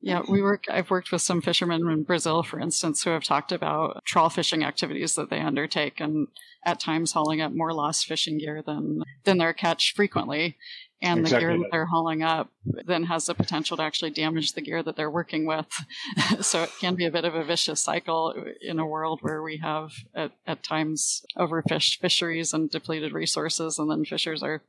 Yeah, 0.00 0.22
we 0.28 0.42
work. 0.42 0.64
I've 0.70 0.90
worked 0.90 1.10
with 1.10 1.22
some 1.22 1.40
fishermen 1.40 1.88
in 1.88 2.04
Brazil, 2.04 2.44
for 2.44 2.60
instance, 2.60 3.02
who 3.02 3.10
have 3.10 3.24
talked 3.24 3.50
about 3.50 4.04
trawl 4.04 4.30
fishing 4.30 4.62
activities 4.62 5.16
that 5.16 5.28
they 5.28 5.40
undertake, 5.40 5.98
and 5.98 6.28
at 6.64 6.78
times 6.78 7.12
hauling 7.12 7.40
up 7.40 7.52
more 7.52 7.72
lost 7.72 8.06
fishing 8.06 8.38
gear 8.38 8.62
than 8.64 9.02
than 9.24 9.38
their 9.38 9.52
catch 9.52 9.94
frequently. 9.96 10.56
And 11.00 11.20
exactly. 11.20 11.46
the 11.46 11.52
gear 11.52 11.58
that 11.58 11.68
they're 11.70 11.86
hauling 11.86 12.22
up 12.24 12.50
then 12.64 13.04
has 13.04 13.26
the 13.26 13.34
potential 13.34 13.76
to 13.76 13.82
actually 13.84 14.10
damage 14.10 14.52
the 14.52 14.60
gear 14.60 14.82
that 14.82 14.96
they're 14.96 15.10
working 15.10 15.46
with. 15.46 15.66
so 16.40 16.64
it 16.64 16.72
can 16.80 16.96
be 16.96 17.06
a 17.06 17.10
bit 17.10 17.24
of 17.24 17.36
a 17.36 17.44
vicious 17.44 17.80
cycle 17.80 18.34
in 18.60 18.80
a 18.80 18.86
world 18.86 19.20
where 19.22 19.40
we 19.40 19.58
have 19.58 19.92
at, 20.14 20.32
at 20.46 20.64
times 20.64 21.24
overfished 21.36 22.00
fisheries 22.00 22.52
and 22.52 22.68
depleted 22.68 23.12
resources, 23.12 23.78
and 23.78 23.88
then 23.88 24.04
fishers 24.04 24.42
are 24.42 24.62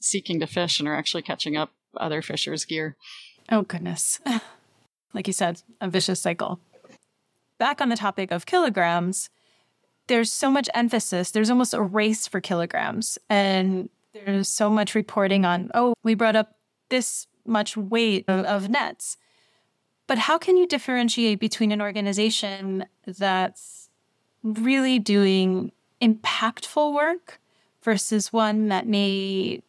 seeking 0.00 0.38
to 0.38 0.46
fish 0.46 0.78
and 0.78 0.88
are 0.88 0.94
actually 0.94 1.22
catching 1.22 1.56
up 1.56 1.70
other 1.96 2.22
fishers' 2.22 2.64
gear. 2.64 2.96
Oh, 3.50 3.62
goodness. 3.62 4.20
like 5.12 5.26
you 5.26 5.32
said, 5.32 5.62
a 5.80 5.88
vicious 5.88 6.20
cycle. 6.20 6.60
Back 7.58 7.80
on 7.80 7.88
the 7.88 7.96
topic 7.96 8.30
of 8.30 8.46
kilograms, 8.46 9.30
there's 10.06 10.30
so 10.30 10.50
much 10.50 10.68
emphasis, 10.74 11.30
there's 11.32 11.50
almost 11.50 11.74
a 11.74 11.82
race 11.82 12.28
for 12.28 12.40
kilograms. 12.40 13.18
And 13.28 13.88
there's 14.12 14.48
so 14.48 14.70
much 14.70 14.94
reporting 14.94 15.44
on, 15.44 15.70
oh, 15.74 15.94
we 16.02 16.14
brought 16.14 16.36
up 16.36 16.56
this 16.88 17.26
much 17.44 17.76
weight 17.76 18.24
of, 18.28 18.44
of 18.44 18.68
nets. 18.68 19.16
But 20.06 20.18
how 20.18 20.38
can 20.38 20.56
you 20.56 20.66
differentiate 20.66 21.38
between 21.38 21.70
an 21.72 21.82
organization 21.82 22.86
that's 23.06 23.90
really 24.42 24.98
doing 24.98 25.72
impactful 26.00 26.94
work 26.94 27.40
versus 27.82 28.32
one 28.32 28.68
that 28.68 28.86
may 28.86 29.62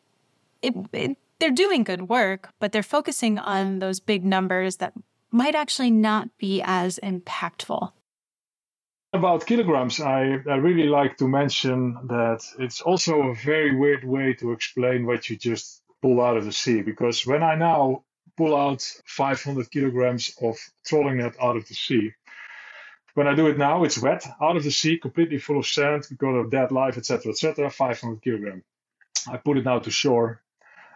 it, 0.61 0.75
it, 0.93 1.17
they're 1.39 1.51
doing 1.51 1.83
good 1.83 2.09
work, 2.09 2.49
but 2.59 2.71
they're 2.71 2.83
focusing 2.83 3.39
on 3.39 3.79
those 3.79 3.99
big 3.99 4.25
numbers 4.25 4.77
that 4.77 4.93
might 5.31 5.55
actually 5.55 5.91
not 5.91 6.37
be 6.37 6.61
as 6.63 6.99
impactful. 7.01 7.91
About 9.11 9.47
kilograms, 9.47 9.99
I, 9.99 10.37
I 10.47 10.55
really 10.57 10.87
like 10.87 11.17
to 11.17 11.27
mention 11.27 11.97
that 12.09 12.45
it's 12.59 12.81
also 12.81 13.23
a 13.23 13.35
very 13.35 13.75
weird 13.75 14.03
way 14.03 14.35
to 14.35 14.51
explain 14.51 15.07
what 15.07 15.29
you 15.29 15.35
just 15.35 15.81
pull 16.01 16.21
out 16.21 16.37
of 16.37 16.45
the 16.45 16.51
sea. 16.51 16.83
Because 16.83 17.25
when 17.25 17.41
I 17.41 17.55
now 17.55 18.03
pull 18.37 18.55
out 18.55 18.81
500 19.05 19.71
kilograms 19.71 20.31
of 20.41 20.57
trolling 20.85 21.17
net 21.17 21.35
out 21.41 21.57
of 21.57 21.67
the 21.67 21.73
sea, 21.73 22.13
when 23.15 23.27
I 23.27 23.33
do 23.33 23.47
it 23.47 23.57
now, 23.57 23.83
it's 23.83 23.97
wet 23.97 24.27
out 24.39 24.57
of 24.57 24.63
the 24.63 24.71
sea, 24.71 24.99
completely 24.99 25.39
full 25.39 25.57
of 25.57 25.65
sand 25.65 26.05
because 26.07 26.45
of 26.45 26.51
dead 26.51 26.71
life, 26.71 26.97
etc., 26.97 27.31
etc. 27.31 27.71
500 27.71 28.21
kilogram. 28.21 28.63
I 29.27 29.37
put 29.37 29.57
it 29.57 29.65
now 29.65 29.79
to 29.79 29.89
shore. 29.89 30.43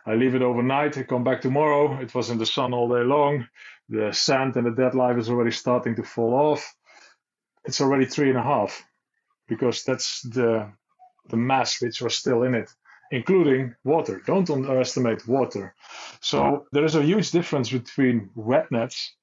I 0.06 0.14
leave 0.14 0.36
it 0.36 0.44
overnight. 0.44 0.98
I 0.98 1.04
come 1.04 1.24
back 1.24 1.42
tomorrow. 1.42 2.00
It 2.00 2.14
was 2.14 2.30
in 2.30 2.38
the 2.38 2.46
sun 2.46 2.74
all 2.74 2.90
day 2.90 3.04
long. 3.04 3.48
The 3.90 4.12
sand 4.14 4.56
and 4.56 4.68
the 4.68 4.72
dead 4.72 4.94
life 4.94 5.18
is 5.18 5.30
already 5.30 5.52
starting 5.52 5.96
to 5.96 6.04
fall 6.04 6.34
off. 6.34 6.76
It's 7.66 7.82
already 7.82 8.06
three 8.06 8.30
and 8.30 8.38
a 8.38 8.44
half 8.44 8.84
because 9.48 9.84
that's 9.84 10.22
the 10.22 10.72
the 11.30 11.38
mass 11.38 11.82
which 11.82 12.02
was 12.02 12.16
still 12.16 12.44
in 12.44 12.54
it, 12.54 12.70
including 13.12 13.76
water. 13.84 14.22
Don't 14.26 14.50
underestimate 14.50 15.28
water. 15.28 15.74
So 16.20 16.68
there 16.74 16.84
is 16.84 16.96
a 16.96 17.04
huge 17.04 17.32
difference 17.32 17.72
between 17.72 18.30
wet 18.36 18.72
nets, 18.72 19.14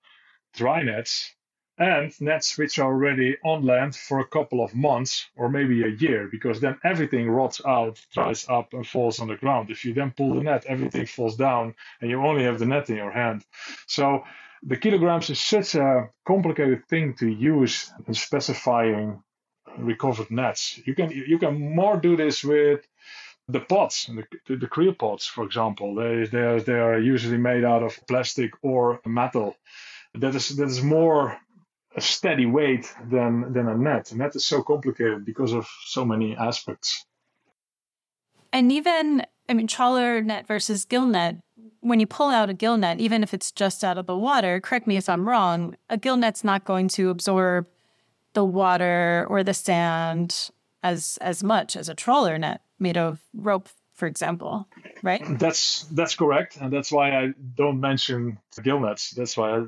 dry 0.55 0.83
nets, 0.83 1.35
and 1.81 2.13
nets 2.21 2.59
which 2.59 2.79
are 2.79 2.93
already 2.93 3.37
on 3.43 3.65
land 3.65 3.97
for 3.97 4.21
a 4.21 4.27
couple 4.27 4.63
of 4.63 4.75
months 4.75 5.27
or 5.35 5.49
maybe 5.49 5.83
a 5.83 5.89
year 5.89 6.29
because 6.31 6.61
then 6.61 6.79
everything 6.85 7.29
rots 7.29 7.61
out 7.67 7.99
dries 8.13 8.47
up 8.49 8.75
and 8.75 8.87
falls 8.87 9.19
on 9.19 9.29
the 9.29 9.37
ground 9.37 9.71
if 9.71 9.85
you 9.85 9.95
then 9.95 10.13
pull 10.15 10.35
the 10.35 10.43
net 10.43 10.67
everything 10.67 11.07
falls 11.07 11.37
down 11.37 11.75
and 12.01 12.11
you 12.11 12.23
only 12.23 12.45
have 12.45 12.59
the 12.59 12.67
net 12.67 12.91
in 12.91 12.97
your 12.97 13.11
hand 13.11 13.43
so 13.87 14.23
the 14.63 14.77
kilograms 14.77 15.31
is 15.31 15.41
such 15.41 15.75
a 15.75 16.11
complicated 16.27 16.87
thing 16.89 17.15
to 17.15 17.29
use 17.29 17.93
in 18.07 18.15
specifying 18.15 19.23
recovered 19.79 20.31
nets 20.31 20.81
you 20.85 20.95
can 20.95 21.11
you 21.11 21.39
can 21.39 21.75
more 21.75 21.97
do 21.97 22.17
this 22.17 22.43
with 22.43 22.81
the 23.53 23.61
pots, 23.61 24.07
the, 24.47 24.57
the 24.57 24.67
creel 24.67 24.95
pots, 24.95 25.27
for 25.27 25.45
example, 25.45 25.95
they, 25.95 26.27
they, 26.27 26.43
are, 26.43 26.61
they 26.61 26.79
are 26.79 26.99
usually 26.99 27.39
made 27.39 27.65
out 27.65 27.83
of 27.83 27.99
plastic 28.07 28.53
or 28.63 29.01
metal. 29.05 29.57
That 30.15 30.35
is 30.35 30.49
that 30.57 30.67
is 30.67 30.83
more 30.83 31.39
a 31.95 32.01
steady 32.01 32.47
weight 32.47 32.93
than 33.09 33.53
than 33.53 33.69
a 33.69 33.77
net. 33.77 34.11
A 34.11 34.17
net 34.17 34.35
is 34.35 34.45
so 34.45 34.63
complicated 34.63 35.25
because 35.25 35.53
of 35.53 35.69
so 35.87 36.05
many 36.05 36.37
aspects. 36.37 37.05
And 38.53 38.73
even 38.73 39.25
I 39.49 39.55
mean 39.55 39.69
trawler 39.69 40.21
net 40.21 40.49
versus 40.49 40.85
gill 40.85 41.07
net, 41.07 41.37
when 41.81 42.01
you 42.01 42.07
pull 42.07 42.29
out 42.29 42.51
a 42.51 42.55
gill 42.55 42.77
net, 42.77 43.01
even 43.01 43.23
if 43.23 43.33
it's 43.35 43.51
just 43.51 43.83
out 43.83 43.99
of 43.99 44.07
the 44.07 44.17
water, 44.17 44.61
correct 44.61 44.87
me 44.87 44.97
if 44.97 45.09
I'm 45.09 45.29
wrong, 45.29 45.77
a 45.89 45.97
gill 45.97 46.17
net's 46.17 46.45
not 46.45 46.65
going 46.65 46.89
to 46.89 47.11
absorb 47.11 47.67
the 48.35 48.45
water 48.45 49.27
or 49.29 49.43
the 49.43 49.55
sand 49.55 50.51
as 50.83 51.19
as 51.21 51.43
much 51.43 51.77
as 51.77 51.89
a 51.89 51.95
trawler 51.95 52.39
net 52.39 52.63
made 52.79 52.97
of 52.97 53.21
rope 53.35 53.69
for 54.01 54.07
example, 54.07 54.67
right? 55.03 55.23
That's 55.39 55.85
that's 55.93 56.15
correct, 56.15 56.57
and 56.57 56.73
that's 56.73 56.91
why 56.91 57.11
I 57.11 57.35
don't 57.55 57.81
mention 57.81 58.39
gill 58.63 58.81
nets. 58.81 59.11
That's 59.11 59.37
why 59.37 59.59
I 59.59 59.65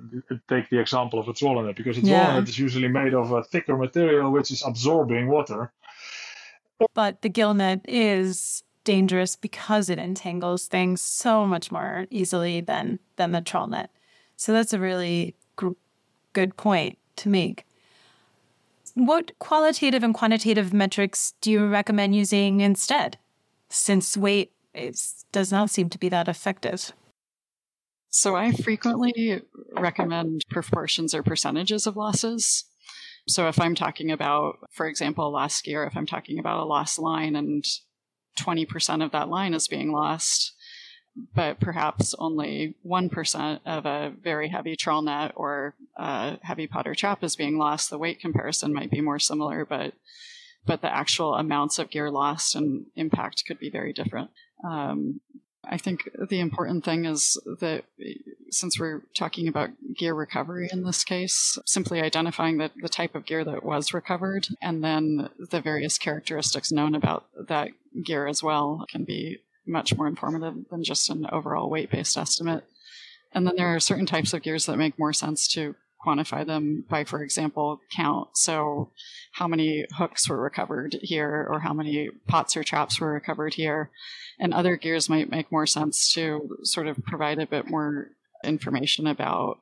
take 0.49 0.71
the 0.71 0.81
example 0.81 1.19
of 1.19 1.29
a 1.29 1.35
trawler 1.35 1.67
net 1.67 1.77
because 1.77 1.99
a 1.99 2.01
trawler 2.01 2.17
yeah. 2.17 2.41
net 2.41 2.49
is 2.49 2.59
usually 2.59 2.89
made 2.89 3.13
of 3.13 3.31
a 3.31 3.45
thicker 3.45 3.77
material 3.77 4.33
which 4.33 4.51
is 4.51 4.63
absorbing 4.67 5.29
water. 5.29 5.71
But 6.95 7.21
the 7.21 7.29
gill 7.29 7.53
net 7.53 7.83
is 7.87 8.65
dangerous 8.85 9.37
because 9.37 9.89
it 9.89 9.99
entangles 9.99 10.67
things 10.67 11.03
so 11.03 11.47
much 11.47 11.71
more 11.71 12.07
easily 12.11 12.61
than 12.61 12.99
than 13.17 13.33
the 13.33 13.41
trawl 13.41 13.67
net. 13.67 13.91
So 14.37 14.53
that's 14.53 14.73
a 14.73 14.79
really 14.79 15.37
gr- 15.57 15.79
good 16.33 16.57
point 16.57 16.99
to 17.17 17.29
make. 17.29 17.65
What 18.95 19.33
qualitative 19.39 20.03
and 20.03 20.13
quantitative 20.13 20.73
metrics 20.73 21.35
do 21.41 21.51
you 21.51 21.67
recommend 21.67 22.15
using 22.15 22.61
instead? 22.61 23.19
since 23.73 24.17
weight 24.17 24.53
is, 24.75 25.25
does 25.33 25.51
not 25.51 25.71
seem 25.71 25.89
to 25.89 25.99
be 25.99 26.09
that 26.11 26.29
effective. 26.29 26.93
So 28.11 28.37
I 28.37 28.53
frequently 28.53 29.41
recommend 29.73 30.45
proportions 30.51 31.15
or 31.15 31.23
percentages 31.23 31.87
of 31.87 31.97
losses. 31.97 32.65
So 33.27 33.49
if 33.49 33.59
I'm 33.59 33.75
talking 33.75 34.11
about, 34.11 34.59
for 34.71 34.87
example, 34.87 35.33
last 35.33 35.67
year, 35.67 35.85
if 35.85 35.97
I'm 35.97 36.07
talking 36.07 36.39
about 36.39 36.61
a 36.61 36.67
lost 36.67 36.99
line 36.99 37.35
and 37.35 37.65
20% 38.39 39.05
of 39.05 39.13
that 39.13 39.29
line 39.29 39.55
is 39.55 39.69
being 39.69 39.93
lost, 39.93 40.53
but 41.35 41.61
perhaps 41.61 42.15
only 42.19 42.75
1% 42.87 43.61
of 43.67 43.87
a 43.87 44.13
very 44.23 44.49
heavy 44.49 44.77
trawl 44.77 45.03
net 45.03 45.33
or 45.35 45.75
a 45.97 46.39
heavy 46.43 46.67
potter 46.67 46.95
trap 46.95 47.23
is 47.23 47.37
being 47.37 47.59
lost, 47.59 47.91
the 47.91 47.99
weight 47.99 48.21
comparison 48.21 48.73
might 48.73 48.91
be 48.91 49.01
more 49.01 49.19
similar, 49.19 49.65
but 49.65 49.95
but 50.65 50.81
the 50.81 50.95
actual 50.95 51.35
amounts 51.35 51.81
of 51.81 51.91
gear 51.91 52.09
lost 52.09 52.55
and 52.55 52.87
impact 52.95 53.43
could 53.45 53.59
be 53.59 53.69
very 53.69 53.93
different. 53.93 54.31
Um, 54.65 55.21
I 55.65 55.77
think 55.77 56.09
the 56.29 56.41
important 56.41 56.85
thing 56.85 57.05
is 57.05 57.41
that 57.61 57.85
since 58.51 58.79
we're 58.79 59.03
talking 59.17 59.47
about 59.47 59.71
gear 59.97 60.15
recovery 60.15 60.69
in 60.73 60.83
this 60.83 61.05
case, 61.05 61.59
simply 61.67 62.01
identifying 62.01 62.59
the, 62.59 62.71
the 62.81 62.89
type 62.89 63.15
of 63.15 63.27
gear 63.27 63.45
that 63.45 63.65
was 63.65 63.95
recovered 63.95 64.49
and 64.61 64.83
then 64.83 65.31
the 65.39 65.61
various 65.61 65.99
characteristics 65.99 66.73
known 66.73 66.95
about 66.95 67.27
that 67.49 67.71
gear 68.05 68.27
as 68.27 68.43
well 68.43 68.85
can 68.91 69.05
be 69.05 69.39
much 69.67 69.97
more 69.97 70.07
informative 70.07 70.55
than 70.71 70.83
just 70.83 71.09
an 71.11 71.27
overall 71.31 71.71
weight 71.71 71.91
based 71.91 72.17
estimate. 72.17 72.65
And 73.33 73.47
then 73.47 73.57
there 73.57 73.75
are 73.75 73.81
certain 73.81 74.07
types 74.07 74.33
of 74.33 74.43
gears 74.43 74.67
that 74.67 74.77
make 74.77 74.99
more 74.99 75.13
sense 75.13 75.49
to 75.55 75.75
quantify 76.05 76.45
them 76.47 76.85
by, 76.89 77.05
for 77.05 77.23
example, 77.23 77.81
count. 77.95 78.37
So, 78.37 78.91
how 79.35 79.47
many 79.47 79.87
hooks 79.97 80.29
were 80.29 80.41
recovered 80.41 80.97
here, 81.01 81.47
or 81.49 81.61
how 81.61 81.73
many 81.73 82.11
pots 82.27 82.57
or 82.57 82.65
traps 82.65 83.01
were 83.01 83.13
recovered 83.13 83.55
here. 83.55 83.91
And 84.39 84.53
other 84.53 84.77
gears 84.77 85.09
might 85.09 85.31
make 85.31 85.53
more 85.53 85.67
sense 85.67 86.13
to 86.15 86.59
sort 86.65 86.89
of 86.89 87.03
provide 87.05 87.39
a 87.39 87.47
bit 87.47 87.69
more 87.69 88.09
information 88.45 89.07
about 89.07 89.61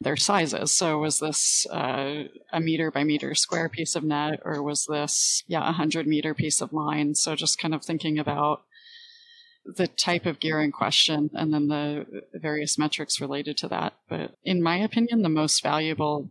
their 0.00 0.16
sizes. 0.16 0.74
So, 0.74 0.98
was 0.98 1.18
this 1.18 1.66
uh, 1.70 2.24
a 2.52 2.60
meter 2.60 2.90
by 2.90 3.04
meter 3.04 3.34
square 3.34 3.68
piece 3.68 3.96
of 3.96 4.04
net, 4.04 4.40
or 4.44 4.62
was 4.62 4.86
this, 4.86 5.42
yeah, 5.46 5.60
a 5.60 5.74
100 5.76 6.06
meter 6.06 6.34
piece 6.34 6.60
of 6.60 6.72
line? 6.72 7.14
So, 7.14 7.34
just 7.34 7.60
kind 7.60 7.74
of 7.74 7.84
thinking 7.84 8.18
about 8.18 8.62
the 9.64 9.86
type 9.86 10.24
of 10.24 10.40
gear 10.40 10.62
in 10.62 10.72
question 10.72 11.30
and 11.34 11.52
then 11.52 11.68
the 11.68 12.06
various 12.34 12.78
metrics 12.78 13.20
related 13.20 13.56
to 13.58 13.68
that. 13.68 13.94
But 14.08 14.34
in 14.42 14.62
my 14.62 14.78
opinion, 14.78 15.22
the 15.22 15.28
most 15.28 15.62
valuable 15.62 16.30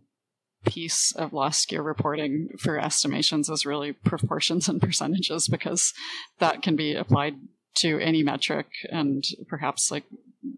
piece 0.66 1.12
of 1.16 1.34
lost 1.34 1.70
gear 1.70 1.84
reporting 1.84 2.50
for 2.60 2.80
estimations 2.80 3.50
is 3.50 3.66
really 3.66 3.94
proportions 3.94 4.68
and 4.68 4.82
percentages 4.82 5.48
because 5.48 5.94
that 6.40 6.62
can 6.62 6.76
be 6.76 6.96
applied 6.96 7.36
to 7.76 8.00
any 8.00 8.24
metric 8.24 8.68
and 8.92 9.24
perhaps 9.48 9.92
like 9.92 10.04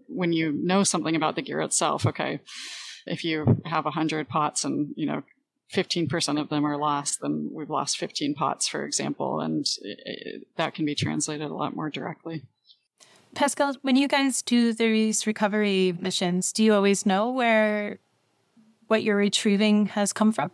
when 0.08 0.32
you 0.32 0.54
know 0.54 0.84
something 0.84 1.16
about 1.16 1.36
the 1.36 1.42
gear 1.42 1.60
itself 1.60 2.06
okay 2.06 2.40
if 3.10 3.24
you 3.26 3.62
have 3.66 3.86
100 3.86 4.30
pots 4.30 4.64
and 4.64 4.94
you 4.96 5.06
know 5.06 5.24
15% 5.74 6.42
of 6.42 6.50
them 6.50 6.66
are 6.66 6.78
lost 6.78 7.20
then 7.22 7.50
we've 7.52 7.70
lost 7.70 7.98
15 7.98 8.34
pots 8.34 8.68
for 8.68 8.86
example 8.86 9.40
and 9.40 9.66
it, 9.82 10.48
that 10.56 10.74
can 10.74 10.86
be 10.86 10.96
translated 10.96 11.50
a 11.50 11.54
lot 11.54 11.76
more 11.76 11.90
directly 11.90 12.44
Pascal, 13.36 13.76
when 13.84 13.96
you 13.96 14.08
guys 14.08 14.42
do 14.42 14.74
these 14.74 15.28
recovery 15.28 15.96
missions, 16.00 16.52
do 16.52 16.64
you 16.64 16.74
always 16.74 17.06
know 17.06 17.30
where 17.30 18.00
what 18.88 19.04
you're 19.04 19.16
retrieving 19.16 19.86
has 19.88 20.14
come 20.14 20.32
from? 20.32 20.52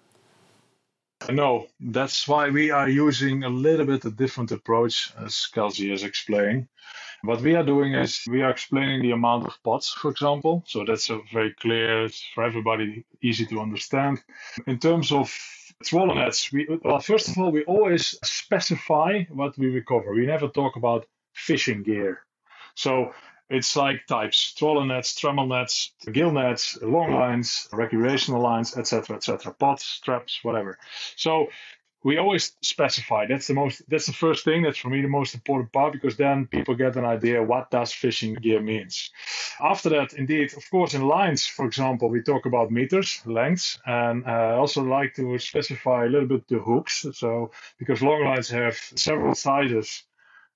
No, 1.31 1.67
that's 1.79 2.27
why 2.27 2.49
we 2.49 2.71
are 2.71 2.89
using 2.89 3.43
a 3.43 3.49
little 3.49 3.85
bit 3.85 4.05
a 4.05 4.11
different 4.11 4.51
approach, 4.51 5.13
as 5.17 5.47
Kelsey 5.47 5.89
has 5.89 6.03
explained. 6.03 6.67
What 7.25 7.41
we 7.41 7.55
are 7.55 7.63
doing 7.63 7.93
is 7.93 8.23
we 8.29 8.41
are 8.43 8.51
explaining 8.51 9.01
the 9.01 9.11
amount 9.11 9.47
of 9.47 9.61
pots, 9.63 9.91
for 9.91 10.11
example. 10.11 10.63
So 10.67 10.85
that's 10.85 11.09
very 11.33 11.53
clear, 11.53 12.05
it's 12.05 12.23
for 12.33 12.43
everybody, 12.43 13.05
easy 13.21 13.45
to 13.47 13.59
understand. 13.59 14.23
In 14.67 14.79
terms 14.79 15.11
of 15.11 15.33
trawler 15.83 16.15
nets, 16.15 16.51
we 16.51 16.67
well, 16.83 16.99
first 16.99 17.29
of 17.29 17.37
all, 17.37 17.51
we 17.51 17.63
always 17.65 18.17
specify 18.23 19.23
what 19.29 19.57
we 19.57 19.67
recover. 19.67 20.13
We 20.13 20.25
never 20.25 20.47
talk 20.47 20.75
about 20.75 21.05
fishing 21.33 21.83
gear. 21.83 22.19
So 22.75 23.13
it's 23.49 23.75
like 23.75 24.05
types, 24.07 24.53
trawler 24.53 24.85
nets, 24.85 25.19
trammel 25.19 25.47
nets, 25.47 25.93
gill 26.11 26.31
nets, 26.31 26.77
long 26.81 27.13
lines, 27.13 27.67
recreational 27.71 28.41
lines, 28.41 28.77
etc., 28.77 29.15
etc., 29.15 29.53
pots, 29.53 29.99
traps, 29.99 30.39
whatever. 30.43 30.77
So 31.15 31.47
we 32.05 32.19
always 32.19 32.55
specify. 32.61 33.25
That's 33.25 33.47
the 33.47 33.55
most. 33.55 33.81
That's 33.89 34.05
the 34.05 34.13
first 34.13 34.45
thing. 34.45 34.61
That's 34.61 34.77
for 34.77 34.89
me 34.89 35.01
the 35.01 35.17
most 35.19 35.33
important 35.33 35.73
part 35.73 35.91
because 35.91 36.15
then 36.15 36.45
people 36.45 36.75
get 36.75 36.95
an 36.97 37.03
idea 37.03 37.41
what 37.41 37.71
does 37.71 37.91
fishing 37.91 38.35
gear 38.35 38.61
means. 38.61 39.09
After 39.59 39.89
that, 39.89 40.13
indeed, 40.13 40.53
of 40.55 40.69
course, 40.69 40.93
in 40.93 41.07
lines, 41.07 41.47
for 41.47 41.65
example, 41.65 42.09
we 42.09 42.21
talk 42.21 42.45
about 42.45 42.69
meters, 42.69 43.21
lengths, 43.25 43.79
and 43.87 44.23
uh, 44.23 44.29
I 44.29 44.55
also 44.55 44.83
like 44.83 45.15
to 45.15 45.39
specify 45.39 46.05
a 46.05 46.09
little 46.09 46.27
bit 46.27 46.47
the 46.47 46.59
hooks. 46.59 47.07
So 47.13 47.51
because 47.79 48.03
long 48.03 48.23
lines 48.23 48.49
have 48.49 48.75
several 48.95 49.33
sizes 49.33 50.03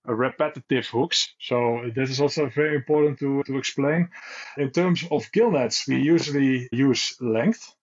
repetitive 0.05 0.88
hooks. 0.88 1.33
So 1.39 1.81
this 1.95 2.09
is 2.09 2.21
also 2.21 2.47
very 2.49 2.75
important 2.75 3.19
to, 3.19 3.43
to 3.43 3.57
explain. 3.57 4.09
In 4.57 4.71
terms 4.71 5.03
of 5.12 5.31
gill 5.31 5.51
nets, 5.51 5.88
we 5.88 5.97
usually 5.97 6.69
use 6.71 7.15
length 7.19 7.75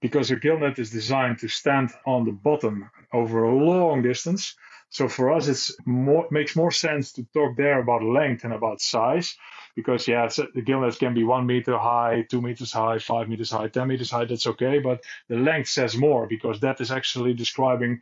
because 0.00 0.30
a 0.30 0.36
gill 0.36 0.58
net 0.58 0.78
is 0.78 0.90
designed 0.90 1.38
to 1.38 1.48
stand 1.48 1.90
on 2.06 2.24
the 2.24 2.32
bottom 2.32 2.90
over 3.12 3.44
a 3.44 3.54
long 3.54 4.02
distance. 4.02 4.54
So 4.90 5.08
for 5.08 5.30
us, 5.32 5.48
it's 5.48 5.76
more 5.84 6.26
makes 6.30 6.56
more 6.56 6.70
sense 6.70 7.12
to 7.12 7.24
talk 7.34 7.56
there 7.56 7.78
about 7.78 8.02
length 8.02 8.44
and 8.44 8.54
about 8.54 8.80
size, 8.80 9.36
because 9.76 10.08
yeah, 10.08 10.28
the 10.54 10.62
gill 10.62 10.80
nets 10.80 10.96
can 10.96 11.12
be 11.12 11.24
one 11.24 11.46
meter 11.46 11.76
high, 11.76 12.26
two 12.28 12.40
meters 12.40 12.72
high, 12.72 12.98
five 12.98 13.28
meters 13.28 13.50
high, 13.50 13.68
ten 13.68 13.88
meters 13.88 14.10
high. 14.10 14.24
That's 14.24 14.46
okay, 14.46 14.78
but 14.78 15.04
the 15.28 15.36
length 15.36 15.68
says 15.68 15.94
more 15.96 16.26
because 16.26 16.60
that 16.60 16.80
is 16.80 16.90
actually 16.90 17.34
describing 17.34 18.00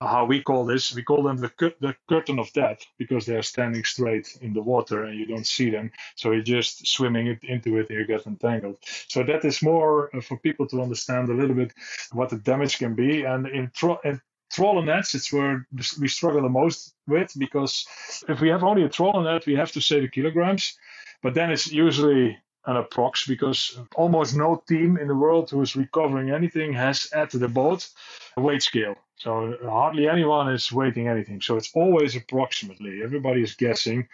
how 0.00 0.26
we 0.26 0.42
call 0.42 0.66
this, 0.66 0.94
we 0.94 1.02
call 1.02 1.22
them 1.22 1.38
the, 1.38 1.50
the 1.80 1.94
curtain 2.08 2.38
of 2.38 2.52
death 2.52 2.84
because 2.98 3.24
they 3.24 3.34
are 3.34 3.42
standing 3.42 3.82
straight 3.84 4.38
in 4.42 4.52
the 4.52 4.62
water 4.62 5.04
and 5.04 5.18
you 5.18 5.26
don't 5.26 5.46
see 5.46 5.70
them. 5.70 5.90
So 6.16 6.32
you're 6.32 6.42
just 6.42 6.86
swimming 6.86 7.28
it, 7.28 7.42
into 7.44 7.78
it 7.78 7.88
and 7.88 7.98
you 7.98 8.06
get 8.06 8.26
entangled. 8.26 8.76
So 9.08 9.22
that 9.22 9.44
is 9.44 9.62
more 9.62 10.14
uh, 10.14 10.20
for 10.20 10.36
people 10.38 10.66
to 10.68 10.82
understand 10.82 11.28
a 11.28 11.34
little 11.34 11.56
bit 11.56 11.72
what 12.12 12.28
the 12.28 12.36
damage 12.36 12.78
can 12.78 12.94
be. 12.94 13.22
And 13.22 13.46
in, 13.46 13.70
tro- 13.74 14.00
in 14.04 14.20
trawler 14.52 14.84
nets, 14.84 15.14
it's 15.14 15.32
where 15.32 15.66
we 15.98 16.08
struggle 16.08 16.42
the 16.42 16.48
most 16.50 16.94
with 17.06 17.32
because 17.38 17.86
if 18.28 18.40
we 18.40 18.48
have 18.50 18.64
only 18.64 18.82
a 18.84 18.90
trawler 18.90 19.24
net, 19.24 19.46
we 19.46 19.54
have 19.54 19.72
to 19.72 19.80
say 19.80 20.00
the 20.00 20.08
kilograms. 20.08 20.76
But 21.22 21.34
then 21.34 21.50
it's 21.50 21.72
usually 21.72 22.38
an 22.66 22.82
approx 22.82 23.26
because 23.26 23.78
almost 23.94 24.36
no 24.36 24.62
team 24.68 24.98
in 24.98 25.08
the 25.08 25.14
world 25.14 25.48
who 25.50 25.62
is 25.62 25.76
recovering 25.76 26.30
anything 26.30 26.72
has 26.74 27.08
at 27.12 27.30
the 27.30 27.48
boat 27.48 27.88
a 28.36 28.42
weight 28.42 28.62
scale. 28.62 28.96
So 29.16 29.56
hardly 29.64 30.08
anyone 30.08 30.52
is 30.52 30.70
waiting 30.70 31.08
anything. 31.08 31.40
So 31.40 31.56
it's 31.56 31.70
always 31.74 32.16
approximately. 32.16 33.02
Everybody 33.02 33.42
is 33.42 33.54
guessing. 33.54 34.08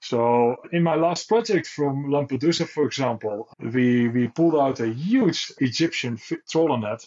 So 0.00 0.56
in 0.70 0.82
my 0.82 0.94
last 0.96 1.28
project 1.28 1.66
from 1.66 2.06
Lampedusa, 2.10 2.68
for 2.68 2.84
example, 2.84 3.48
we, 3.58 4.08
we 4.08 4.28
pulled 4.28 4.54
out 4.54 4.80
a 4.80 4.88
huge 4.88 5.52
Egyptian 5.58 6.18
trawler 6.48 6.78
net 6.78 7.06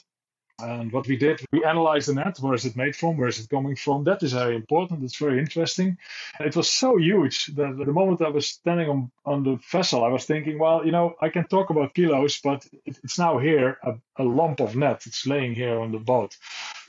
and 0.60 0.92
what 0.92 1.08
we 1.08 1.18
did, 1.18 1.40
we 1.52 1.64
analyzed 1.64 2.08
the 2.08 2.16
net. 2.16 2.40
Where 2.40 2.56
is 2.56 2.66
it 2.66 2.76
made 2.76 2.96
from? 2.96 3.16
Where 3.16 3.28
is 3.28 3.40
it 3.40 3.50
coming 3.50 3.76
from? 3.76 4.04
That 4.06 4.24
is 4.24 4.34
very 4.34 4.56
important. 4.56 5.04
It's 5.04 5.18
very 5.18 5.38
interesting. 5.38 5.98
It 6.40 6.56
was 6.56 6.70
so 6.70 6.98
huge 6.98 7.48
that 7.56 7.78
the 7.78 7.94
moment 7.94 8.24
I 8.24 8.30
was 8.30 8.48
standing 8.48 8.90
on, 8.90 9.12
on 9.24 9.44
the 9.44 9.60
vessel, 9.72 10.04
I 10.04 10.08
was 10.08 10.26
thinking, 10.26 10.58
well, 10.58 10.84
you 10.84 10.92
know, 10.92 11.16
I 11.22 11.30
can 11.30 11.46
talk 11.48 11.70
about 11.70 11.94
kilos, 11.94 12.40
but 12.42 12.66
it's 12.86 13.20
now 13.20 13.38
here, 13.38 13.78
a, 13.84 13.94
a 14.18 14.24
lump 14.24 14.60
of 14.60 14.76
net. 14.76 15.04
It's 15.06 15.28
laying 15.28 15.54
here 15.54 15.80
on 15.80 15.92
the 15.92 16.00
boat. 16.00 16.36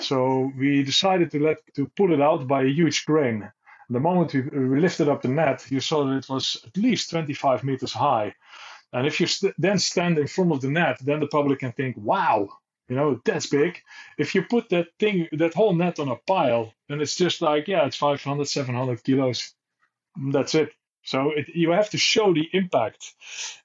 So 0.00 0.50
we 0.56 0.82
decided 0.82 1.30
to 1.32 1.38
let 1.38 1.58
to 1.74 1.88
pull 1.94 2.14
it 2.14 2.22
out 2.22 2.48
by 2.48 2.62
a 2.62 2.72
huge 2.72 3.04
crane. 3.04 3.52
The 3.90 4.00
moment 4.00 4.32
we, 4.32 4.80
lifted 4.80 5.10
up 5.10 5.20
the 5.20 5.28
net, 5.28 5.66
you 5.70 5.80
saw 5.80 6.04
that 6.04 6.16
it 6.16 6.28
was 6.28 6.56
at 6.66 6.76
least 6.76 7.10
25 7.10 7.64
meters 7.64 7.92
high. 7.92 8.34
And 8.94 9.06
if 9.06 9.20
you 9.20 9.26
st- 9.26 9.54
then 9.58 9.78
stand 9.78 10.18
in 10.18 10.26
front 10.26 10.52
of 10.52 10.62
the 10.62 10.70
net, 10.70 10.98
then 11.02 11.20
the 11.20 11.26
public 11.26 11.58
can 11.60 11.72
think, 11.72 11.96
wow, 11.98 12.48
you 12.88 12.96
know, 12.96 13.20
that's 13.24 13.46
big. 13.46 13.82
If 14.16 14.34
you 14.34 14.42
put 14.42 14.70
that 14.70 14.88
thing, 14.98 15.28
that 15.32 15.54
whole 15.54 15.74
net 15.74 15.98
on 15.98 16.08
a 16.08 16.16
pile, 16.16 16.72
then 16.88 17.00
it's 17.00 17.16
just 17.16 17.42
like, 17.42 17.68
yeah, 17.68 17.86
it's 17.86 17.96
500, 17.96 18.46
700 18.46 19.04
kilos. 19.04 19.54
That's 20.16 20.54
it. 20.54 20.72
So 21.04 21.30
it, 21.30 21.48
you 21.54 21.70
have 21.70 21.90
to 21.90 21.98
show 21.98 22.34
the 22.34 22.48
impact. 22.52 23.14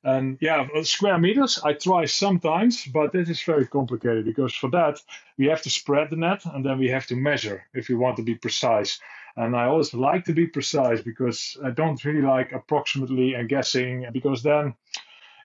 And 0.03 0.37
yeah, 0.39 0.65
square 0.83 1.17
meters, 1.17 1.59
I 1.63 1.73
try 1.73 2.05
sometimes, 2.05 2.85
but 2.85 3.15
it 3.15 3.29
is 3.29 3.41
very 3.41 3.67
complicated 3.67 4.25
because 4.25 4.53
for 4.53 4.69
that, 4.71 4.99
we 5.37 5.47
have 5.47 5.61
to 5.63 5.69
spread 5.69 6.09
the 6.09 6.15
net 6.15 6.45
and 6.45 6.65
then 6.65 6.77
we 6.77 6.89
have 6.89 7.07
to 7.07 7.15
measure 7.15 7.65
if 7.73 7.89
we 7.89 7.95
want 7.95 8.17
to 8.17 8.23
be 8.23 8.35
precise. 8.35 8.99
And 9.35 9.55
I 9.55 9.65
always 9.65 9.93
like 9.93 10.25
to 10.25 10.33
be 10.33 10.47
precise 10.47 11.01
because 11.01 11.57
I 11.63 11.71
don't 11.71 12.03
really 12.05 12.21
like 12.21 12.51
approximately 12.51 13.33
and 13.33 13.49
guessing 13.49 14.05
because 14.13 14.43
then 14.43 14.75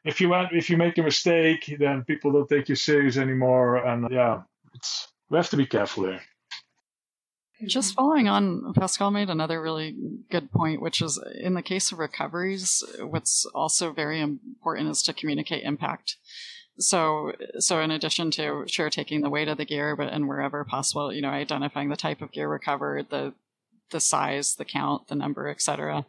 if 0.09 0.23
you 0.23 0.35
if 0.53 0.71
you 0.71 0.79
make 0.79 0.97
a 0.97 1.03
mistake, 1.03 1.77
then 1.79 2.03
people 2.05 2.33
don't 2.33 2.49
take 2.49 2.71
you 2.71 2.75
serious 2.75 3.19
anymore. 3.19 3.77
And 3.77 4.07
uh, 4.07 4.09
yeah, 4.11 4.43
it's 4.75 5.09
we 5.29 5.37
have 5.37 5.51
to 5.51 5.57
be 5.57 5.67
careful 5.67 6.05
here. 6.05 6.23
Just 7.67 7.95
following 7.95 8.29
on, 8.29 8.73
Pascal 8.73 9.11
made 9.11 9.29
another 9.29 9.61
really 9.61 9.95
good 10.31 10.51
point, 10.51 10.81
which 10.81 11.03
is 11.03 11.21
in 11.39 11.55
the 11.55 11.63
case 11.63 11.93
of 11.93 11.99
recoveries, 11.99 12.83
what's 13.01 13.45
also 13.47 13.93
very 13.93 14.21
important 14.21 14.89
is 14.89 15.03
to 15.03 15.13
communicate 15.13 15.65
impact. 15.65 16.17
So, 16.79 17.33
so 17.59 17.81
in 17.81 17.91
addition 17.91 18.31
to 18.33 18.65
sure 18.69 18.89
taking 18.89 19.23
the 19.23 19.29
weight 19.29 19.49
of 19.49 19.59
the 19.59 19.65
gear, 19.65 19.97
but 19.97 20.13
and 20.13 20.29
wherever 20.29 20.65
possible, 20.65 21.13
you 21.13 21.21
know, 21.21 21.31
identifying 21.31 21.89
the 21.89 21.97
type 21.97 22.23
of 22.23 22.33
gear 22.33 22.49
recovered, 22.49 23.11
the 23.11 23.35
the 23.91 24.01
size, 24.01 24.55
the 24.55 24.65
count, 24.65 25.09
the 25.09 25.15
number, 25.15 25.49
etc. 25.49 26.07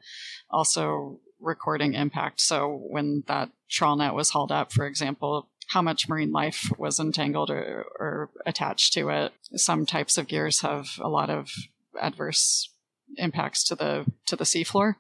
Also 0.50 1.20
recording 1.40 1.94
impact. 1.94 2.42
So 2.42 2.68
when 2.88 3.24
that 3.28 3.50
trawl 3.70 3.96
net 3.96 4.14
was 4.14 4.32
hauled 4.32 4.52
up, 4.52 4.72
for 4.72 4.86
example, 4.86 5.48
how 5.70 5.82
much 5.82 6.10
marine 6.10 6.32
life 6.32 6.72
was 6.78 7.00
entangled 7.00 7.50
or, 7.50 7.86
or 8.00 8.30
attached 8.46 8.94
to 8.94 9.10
it. 9.10 9.34
Some 9.56 9.86
types 9.86 10.18
of 10.18 10.28
gears 10.28 10.62
have 10.62 10.88
a 11.00 11.08
lot 11.08 11.30
of 11.30 11.52
adverse 12.02 12.70
impacts 13.18 13.64
to 13.66 13.76
the 13.76 14.06
to 14.28 14.36
the 14.36 14.44
seafloor, 14.44 14.96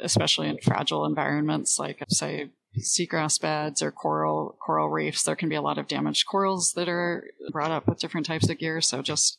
especially 0.00 0.48
in 0.48 0.58
fragile 0.58 1.04
environments 1.04 1.78
like 1.78 2.02
say 2.08 2.50
seagrass 2.78 3.40
beds 3.40 3.82
or 3.82 3.90
coral 3.90 4.56
coral 4.64 4.88
reefs. 4.88 5.22
There 5.22 5.36
can 5.36 5.48
be 5.48 5.54
a 5.54 5.62
lot 5.62 5.78
of 5.78 5.88
damaged 5.88 6.26
corals 6.26 6.72
that 6.74 6.88
are 6.88 7.24
brought 7.50 7.70
up 7.70 7.86
with 7.86 7.98
different 7.98 8.26
types 8.26 8.48
of 8.48 8.58
gear. 8.58 8.80
So 8.80 9.02
just 9.02 9.38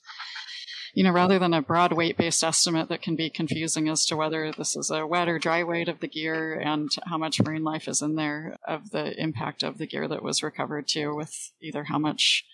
you 0.93 1.03
know, 1.03 1.12
rather 1.12 1.39
than 1.39 1.53
a 1.53 1.62
broad 1.62 1.91
weight 1.91 2.17
based 2.17 2.43
estimate 2.43 2.89
that 2.89 3.01
can 3.01 3.15
be 3.15 3.29
confusing 3.29 3.89
as 3.89 4.06
to 4.06 4.15
whether 4.15 4.51
this 4.51 4.75
is 4.75 4.91
a 4.91 5.06
wet 5.06 5.27
or 5.27 5.39
dry 5.39 5.63
weight 5.63 5.89
of 5.89 5.99
the 5.99 6.08
gear 6.08 6.60
and 6.60 6.89
how 7.06 7.17
much 7.17 7.41
marine 7.41 7.63
life 7.63 7.88
is 7.88 8.01
in 8.01 8.15
there 8.15 8.58
of 8.67 8.91
the 8.91 9.19
impact 9.19 9.63
of 9.63 9.77
the 9.77 9.88
gear 9.88 10.08
that 10.08 10.23
was 10.23 10.43
recovered 10.43 10.88
to 10.88 11.13
with 11.15 11.51
either 11.62 11.84
how 11.86 11.97
much 11.97 12.45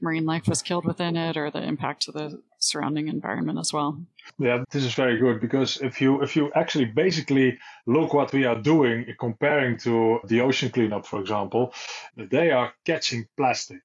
marine 0.00 0.26
life 0.26 0.46
was 0.46 0.62
killed 0.62 0.84
within 0.84 1.16
it 1.16 1.36
or 1.36 1.50
the 1.50 1.62
impact 1.62 2.02
to 2.02 2.12
the 2.12 2.40
surrounding 2.58 3.08
environment 3.08 3.58
as 3.58 3.72
well. 3.72 4.00
Yeah, 4.38 4.64
this 4.70 4.84
is 4.84 4.94
very 4.94 5.18
good 5.18 5.40
because 5.40 5.78
if 5.78 6.00
you 6.00 6.22
if 6.22 6.36
you 6.36 6.52
actually 6.54 6.86
basically 6.86 7.58
look 7.86 8.12
what 8.12 8.32
we 8.32 8.44
are 8.44 8.60
doing 8.60 9.06
comparing 9.18 9.78
to 9.78 10.20
the 10.24 10.40
ocean 10.40 10.70
cleanup, 10.70 11.06
for 11.06 11.20
example, 11.20 11.72
they 12.16 12.50
are 12.50 12.72
catching 12.84 13.26
plastic. 13.36 13.82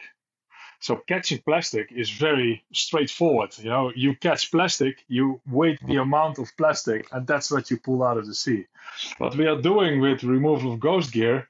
So 0.84 0.98
catching 0.98 1.40
plastic 1.40 1.94
is 1.94 2.10
very 2.10 2.62
straightforward. 2.74 3.58
You 3.58 3.70
know, 3.70 3.94
you 3.96 4.18
catch 4.18 4.52
plastic, 4.52 5.06
you 5.08 5.40
weigh 5.48 5.78
the 5.88 6.02
amount 6.02 6.40
of 6.40 6.52
plastic, 6.58 7.08
and 7.14 7.26
that's 7.26 7.50
what 7.50 7.72
you 7.72 7.78
pull 7.78 8.04
out 8.04 8.18
of 8.18 8.28
the 8.28 8.36
sea. 8.36 8.66
What 9.18 9.38
we 9.38 9.48
are 9.48 9.62
doing 9.62 10.02
with 10.02 10.26
removal 10.26 10.74
of 10.74 10.82
ghost 10.82 11.14
gear 11.14 11.48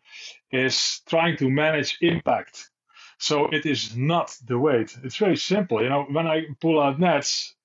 is 0.51 1.01
trying 1.07 1.37
to 1.37 1.49
manage 1.49 1.97
impact. 2.01 2.69
So 3.17 3.47
it 3.47 3.65
is 3.65 3.97
not 3.97 4.37
the 4.45 4.59
weight. 4.59 4.95
It's 5.03 5.17
very 5.17 5.37
simple. 5.37 5.81
You 5.81 5.89
know, 5.89 6.03
when 6.03 6.27
I 6.27 6.45
pull 6.61 6.79
out 6.79 6.99
nets, 6.99 7.55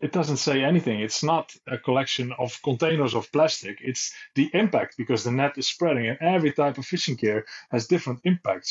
it 0.00 0.12
doesn't 0.12 0.36
say 0.36 0.62
anything. 0.62 1.00
It's 1.00 1.24
not 1.24 1.56
a 1.66 1.76
collection 1.76 2.32
of 2.38 2.62
containers 2.62 3.14
of 3.16 3.32
plastic. 3.32 3.78
It's 3.80 4.14
the 4.36 4.48
impact 4.54 4.96
because 4.96 5.24
the 5.24 5.32
net 5.32 5.58
is 5.58 5.66
spreading, 5.66 6.06
and 6.06 6.18
every 6.20 6.52
type 6.52 6.78
of 6.78 6.86
fishing 6.86 7.16
gear 7.16 7.46
has 7.72 7.88
different 7.88 8.20
impacts. 8.22 8.70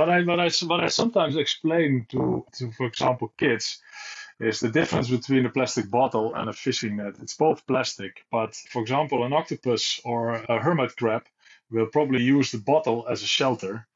What 0.00 0.08
I 0.08 0.22
what 0.22 0.40
I 0.40 0.48
what 0.64 0.80
I 0.80 0.88
sometimes 0.88 1.36
explain 1.36 2.06
to, 2.08 2.46
to 2.56 2.72
for 2.72 2.86
example 2.86 3.34
kids 3.36 3.82
is 4.38 4.58
the 4.58 4.70
difference 4.70 5.10
between 5.10 5.44
a 5.44 5.50
plastic 5.50 5.90
bottle 5.90 6.34
and 6.34 6.48
a 6.48 6.54
fishing 6.54 6.96
net. 6.96 7.16
It's 7.20 7.36
both 7.36 7.66
plastic, 7.66 8.24
but 8.32 8.54
for 8.72 8.80
example, 8.80 9.24
an 9.24 9.34
octopus 9.34 10.00
or 10.02 10.36
a 10.48 10.58
hermit 10.58 10.96
crab 10.96 11.24
will 11.70 11.84
probably 11.84 12.22
use 12.22 12.50
the 12.50 12.64
bottle 12.72 13.06
as 13.10 13.22
a 13.22 13.26
shelter 13.26 13.86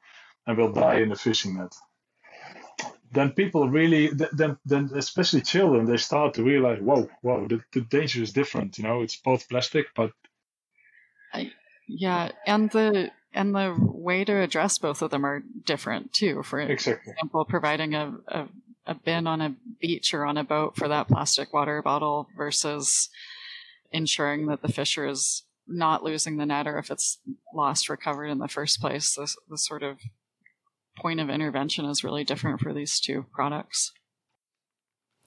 and 0.46 0.58
will 0.58 0.72
die 0.72 1.00
in 1.00 1.08
the 1.08 1.16
fishing 1.16 1.56
net. 1.56 1.74
Then 3.10 3.30
people 3.30 3.70
really, 3.70 4.08
then, 4.08 4.58
then 4.66 4.90
especially 4.94 5.40
children, 5.40 5.86
they 5.86 5.96
start 5.96 6.34
to 6.34 6.44
realize, 6.44 6.82
whoa, 6.82 7.08
whoa, 7.22 7.48
the, 7.48 7.62
the 7.72 7.80
danger 7.80 8.22
is 8.22 8.34
different. 8.34 8.76
You 8.76 8.84
know, 8.84 9.00
it's 9.00 9.16
both 9.16 9.48
plastic, 9.48 9.86
but 9.96 10.12
I, 11.32 11.50
yeah, 11.88 12.32
and 12.46 12.70
the 12.70 13.10
and 13.34 13.54
the 13.54 13.74
way 13.78 14.24
to 14.24 14.40
address 14.40 14.78
both 14.78 15.02
of 15.02 15.10
them 15.10 15.26
are 15.26 15.42
different 15.64 16.12
too. 16.12 16.42
For 16.42 16.60
exactly. 16.60 17.12
example, 17.12 17.44
providing 17.44 17.94
a, 17.94 18.14
a, 18.28 18.48
a 18.86 18.94
bin 18.94 19.26
on 19.26 19.40
a 19.40 19.54
beach 19.80 20.14
or 20.14 20.24
on 20.24 20.36
a 20.36 20.44
boat 20.44 20.76
for 20.76 20.88
that 20.88 21.08
plastic 21.08 21.52
water 21.52 21.82
bottle 21.82 22.28
versus 22.36 23.08
ensuring 23.90 24.46
that 24.46 24.62
the 24.62 24.72
fisher 24.72 25.06
is 25.06 25.44
not 25.66 26.04
losing 26.04 26.36
the 26.36 26.46
net 26.46 26.66
or 26.66 26.78
if 26.78 26.90
it's 26.90 27.18
lost 27.54 27.88
recovered 27.88 28.26
in 28.26 28.38
the 28.38 28.48
first 28.48 28.80
place. 28.80 29.14
The, 29.14 29.34
the 29.50 29.58
sort 29.58 29.82
of 29.82 29.98
point 30.96 31.20
of 31.20 31.28
intervention 31.28 31.84
is 31.86 32.04
really 32.04 32.24
different 32.24 32.60
for 32.60 32.72
these 32.72 33.00
two 33.00 33.26
products. 33.32 33.92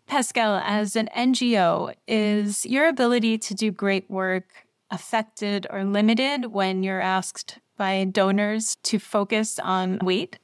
Pascal, 0.06 0.62
as 0.64 0.96
an 0.96 1.10
NGO, 1.16 1.94
is 2.08 2.66
your 2.66 2.88
ability 2.88 3.38
to 3.40 3.54
do 3.54 3.72
great 3.72 4.10
work 4.10 4.46
affected 4.90 5.68
or 5.70 5.84
limited 5.84 6.46
when 6.46 6.82
you're 6.82 7.02
asked 7.02 7.60
by 7.78 8.04
donors 8.06 8.76
to 8.84 9.00
focus 9.00 9.60
on 9.60 10.00
weight? 10.04 10.40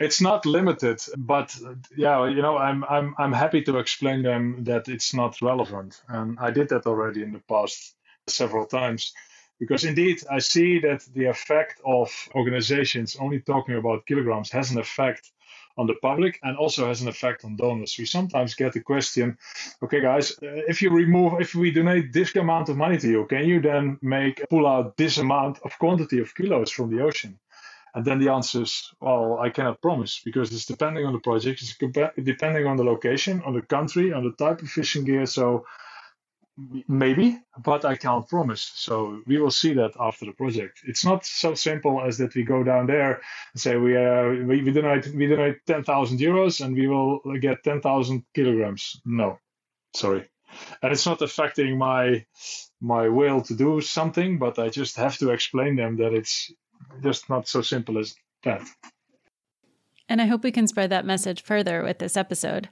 It's 0.00 0.20
not 0.20 0.44
limited, 0.44 1.00
but 1.16 1.56
yeah, 1.96 2.28
you 2.28 2.42
know, 2.42 2.58
I'm 2.58 2.84
I'm 2.84 3.14
I'm 3.18 3.32
happy 3.32 3.62
to 3.62 3.78
explain 3.78 4.22
them 4.22 4.64
that 4.64 4.88
it's 4.88 5.14
not 5.14 5.40
relevant, 5.40 6.02
and 6.08 6.38
I 6.40 6.50
did 6.50 6.68
that 6.68 6.86
already 6.86 7.22
in 7.22 7.32
the 7.32 7.42
past 7.48 7.94
several 8.26 8.66
times, 8.66 9.12
because 9.58 9.84
indeed 9.84 10.22
I 10.30 10.40
see 10.40 10.80
that 10.80 11.06
the 11.14 11.26
effect 11.26 11.80
of 11.84 12.10
organizations 12.34 13.16
only 13.16 13.40
talking 13.40 13.76
about 13.76 14.06
kilograms 14.06 14.50
has 14.50 14.70
an 14.70 14.78
effect 14.78 15.30
on 15.78 15.86
the 15.86 15.94
public 16.02 16.38
and 16.42 16.56
also 16.56 16.88
has 16.88 17.00
an 17.00 17.08
effect 17.08 17.44
on 17.44 17.56
donors. 17.56 17.96
We 17.98 18.04
sometimes 18.04 18.54
get 18.54 18.72
the 18.72 18.80
question, 18.80 19.38
okay, 19.82 20.00
guys, 20.00 20.32
uh, 20.42 20.68
if 20.68 20.82
you 20.82 20.90
remove, 20.90 21.40
if 21.40 21.54
we 21.54 21.70
donate 21.70 22.12
this 22.12 22.34
amount 22.36 22.68
of 22.68 22.76
money 22.76 22.98
to 22.98 23.08
you, 23.08 23.26
can 23.26 23.44
you 23.46 23.60
then 23.60 23.98
make 24.02 24.42
pull 24.50 24.66
out 24.66 24.96
this 24.96 25.18
amount 25.18 25.60
of 25.64 25.78
quantity 25.78 26.18
of 26.18 26.34
kilos 26.34 26.70
from 26.70 26.90
the 26.90 27.02
ocean? 27.02 27.38
And 27.94 28.04
then 28.04 28.18
the 28.18 28.30
answer 28.30 28.62
is, 28.62 28.92
well, 29.00 29.38
I 29.40 29.50
cannot 29.50 29.80
promise 29.80 30.20
because 30.24 30.52
it's 30.52 30.66
depending 30.66 31.06
on 31.06 31.12
the 31.12 31.20
project, 31.20 31.62
it's 31.62 31.76
depending 32.22 32.66
on 32.66 32.76
the 32.76 32.84
location, 32.84 33.42
on 33.46 33.54
the 33.54 33.62
country, 33.62 34.12
on 34.12 34.24
the 34.24 34.32
type 34.32 34.60
of 34.62 34.68
fishing 34.68 35.04
gear. 35.04 35.26
So 35.26 35.64
maybe, 36.88 37.38
but 37.64 37.84
I 37.84 37.96
can't 37.96 38.28
promise. 38.28 38.72
So 38.74 39.22
we 39.26 39.38
will 39.38 39.50
see 39.50 39.74
that 39.74 39.92
after 39.98 40.26
the 40.26 40.32
project. 40.32 40.80
It's 40.86 41.04
not 41.04 41.24
so 41.24 41.54
simple 41.54 42.02
as 42.02 42.18
that 42.18 42.34
we 42.34 42.42
go 42.42 42.62
down 42.64 42.86
there 42.86 43.20
and 43.52 43.60
say 43.60 43.76
we 43.76 43.96
uh, 43.96 44.28
we, 44.46 44.62
we 44.62 44.72
donate 44.72 45.06
we 45.08 45.26
donate 45.26 45.64
ten 45.66 45.84
thousand 45.84 46.18
euros 46.18 46.64
and 46.64 46.74
we 46.74 46.86
will 46.86 47.20
get 47.40 47.62
ten 47.64 47.80
thousand 47.80 48.24
kilograms. 48.34 49.00
No, 49.04 49.38
sorry, 49.94 50.28
and 50.82 50.92
it's 50.92 51.06
not 51.06 51.22
affecting 51.22 51.78
my 51.78 52.26
my 52.80 53.08
will 53.08 53.40
to 53.42 53.54
do 53.54 53.80
something, 53.80 54.38
but 54.38 54.58
I 54.58 54.68
just 54.68 54.96
have 54.96 55.18
to 55.18 55.30
explain 55.30 55.76
them 55.76 55.96
that 55.96 56.12
it's 56.12 56.52
just 57.02 57.28
not 57.28 57.48
so 57.48 57.62
simple 57.62 57.98
as 57.98 58.14
that. 58.44 58.62
And 60.08 60.22
I 60.22 60.26
hope 60.26 60.42
we 60.42 60.52
can 60.52 60.66
spread 60.66 60.90
that 60.90 61.04
message 61.04 61.42
further 61.42 61.82
with 61.82 61.98
this 61.98 62.16
episode. 62.16 62.68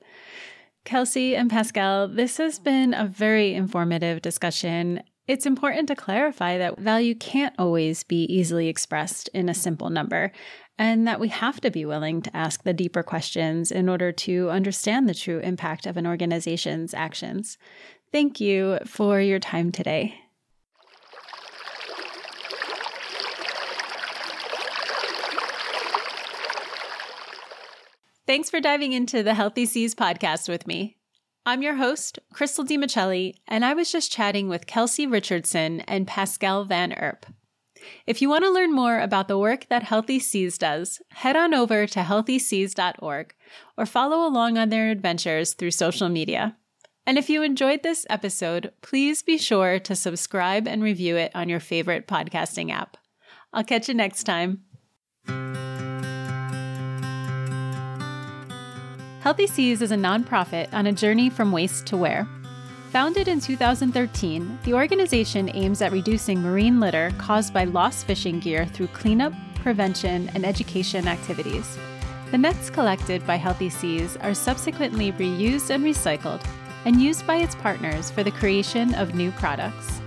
Kelsey 0.86 1.34
and 1.34 1.50
Pascal, 1.50 2.06
this 2.06 2.36
has 2.36 2.60
been 2.60 2.94
a 2.94 3.06
very 3.06 3.54
informative 3.54 4.22
discussion. 4.22 5.02
It's 5.26 5.44
important 5.44 5.88
to 5.88 5.96
clarify 5.96 6.58
that 6.58 6.78
value 6.78 7.16
can't 7.16 7.54
always 7.58 8.04
be 8.04 8.22
easily 8.32 8.68
expressed 8.68 9.28
in 9.34 9.48
a 9.48 9.54
simple 9.54 9.90
number, 9.90 10.30
and 10.78 11.04
that 11.08 11.18
we 11.18 11.26
have 11.28 11.60
to 11.62 11.72
be 11.72 11.84
willing 11.84 12.22
to 12.22 12.36
ask 12.36 12.62
the 12.62 12.72
deeper 12.72 13.02
questions 13.02 13.72
in 13.72 13.88
order 13.88 14.12
to 14.12 14.48
understand 14.48 15.08
the 15.08 15.14
true 15.14 15.40
impact 15.40 15.86
of 15.86 15.96
an 15.96 16.06
organization's 16.06 16.94
actions. 16.94 17.58
Thank 18.12 18.40
you 18.40 18.78
for 18.86 19.20
your 19.20 19.40
time 19.40 19.72
today. 19.72 20.14
Thanks 28.26 28.50
for 28.50 28.60
diving 28.60 28.92
into 28.92 29.22
the 29.22 29.34
Healthy 29.34 29.66
Seas 29.66 29.94
podcast 29.94 30.48
with 30.48 30.66
me. 30.66 30.96
I'm 31.44 31.62
your 31.62 31.76
host, 31.76 32.18
Crystal 32.32 32.64
DiMichelli, 32.64 33.34
and 33.46 33.64
I 33.64 33.72
was 33.72 33.92
just 33.92 34.10
chatting 34.10 34.48
with 34.48 34.66
Kelsey 34.66 35.06
Richardson 35.06 35.82
and 35.82 36.08
Pascal 36.08 36.64
Van 36.64 36.92
Erp. 36.92 37.26
If 38.04 38.20
you 38.20 38.28
want 38.28 38.42
to 38.42 38.50
learn 38.50 38.74
more 38.74 38.98
about 38.98 39.28
the 39.28 39.38
work 39.38 39.68
that 39.68 39.84
Healthy 39.84 40.18
Seas 40.18 40.58
does, 40.58 41.00
head 41.12 41.36
on 41.36 41.54
over 41.54 41.86
to 41.86 42.00
healthyseas.org 42.00 43.32
or 43.76 43.86
follow 43.86 44.26
along 44.26 44.58
on 44.58 44.70
their 44.70 44.90
adventures 44.90 45.54
through 45.54 45.70
social 45.70 46.08
media. 46.08 46.56
And 47.06 47.18
if 47.18 47.30
you 47.30 47.44
enjoyed 47.44 47.84
this 47.84 48.04
episode, 48.10 48.72
please 48.82 49.22
be 49.22 49.38
sure 49.38 49.78
to 49.78 49.94
subscribe 49.94 50.66
and 50.66 50.82
review 50.82 51.16
it 51.16 51.30
on 51.32 51.48
your 51.48 51.60
favorite 51.60 52.08
podcasting 52.08 52.72
app. 52.72 52.96
I'll 53.52 53.62
catch 53.62 53.86
you 53.86 53.94
next 53.94 54.24
time. 54.24 54.64
Healthy 59.26 59.48
Seas 59.48 59.82
is 59.82 59.90
a 59.90 59.96
nonprofit 59.96 60.72
on 60.72 60.86
a 60.86 60.92
journey 60.92 61.28
from 61.28 61.50
waste 61.50 61.84
to 61.88 61.96
wear. 61.96 62.28
Founded 62.92 63.26
in 63.26 63.40
2013, 63.40 64.60
the 64.62 64.72
organization 64.72 65.50
aims 65.52 65.82
at 65.82 65.90
reducing 65.90 66.40
marine 66.40 66.78
litter 66.78 67.10
caused 67.18 67.52
by 67.52 67.64
lost 67.64 68.06
fishing 68.06 68.38
gear 68.38 68.66
through 68.66 68.86
cleanup, 68.86 69.32
prevention, 69.56 70.30
and 70.36 70.46
education 70.46 71.08
activities. 71.08 71.76
The 72.30 72.38
nets 72.38 72.70
collected 72.70 73.26
by 73.26 73.34
Healthy 73.34 73.70
Seas 73.70 74.16
are 74.18 74.32
subsequently 74.32 75.10
reused 75.10 75.70
and 75.70 75.82
recycled 75.82 76.46
and 76.84 77.02
used 77.02 77.26
by 77.26 77.38
its 77.38 77.56
partners 77.56 78.12
for 78.12 78.22
the 78.22 78.30
creation 78.30 78.94
of 78.94 79.16
new 79.16 79.32
products. 79.32 80.00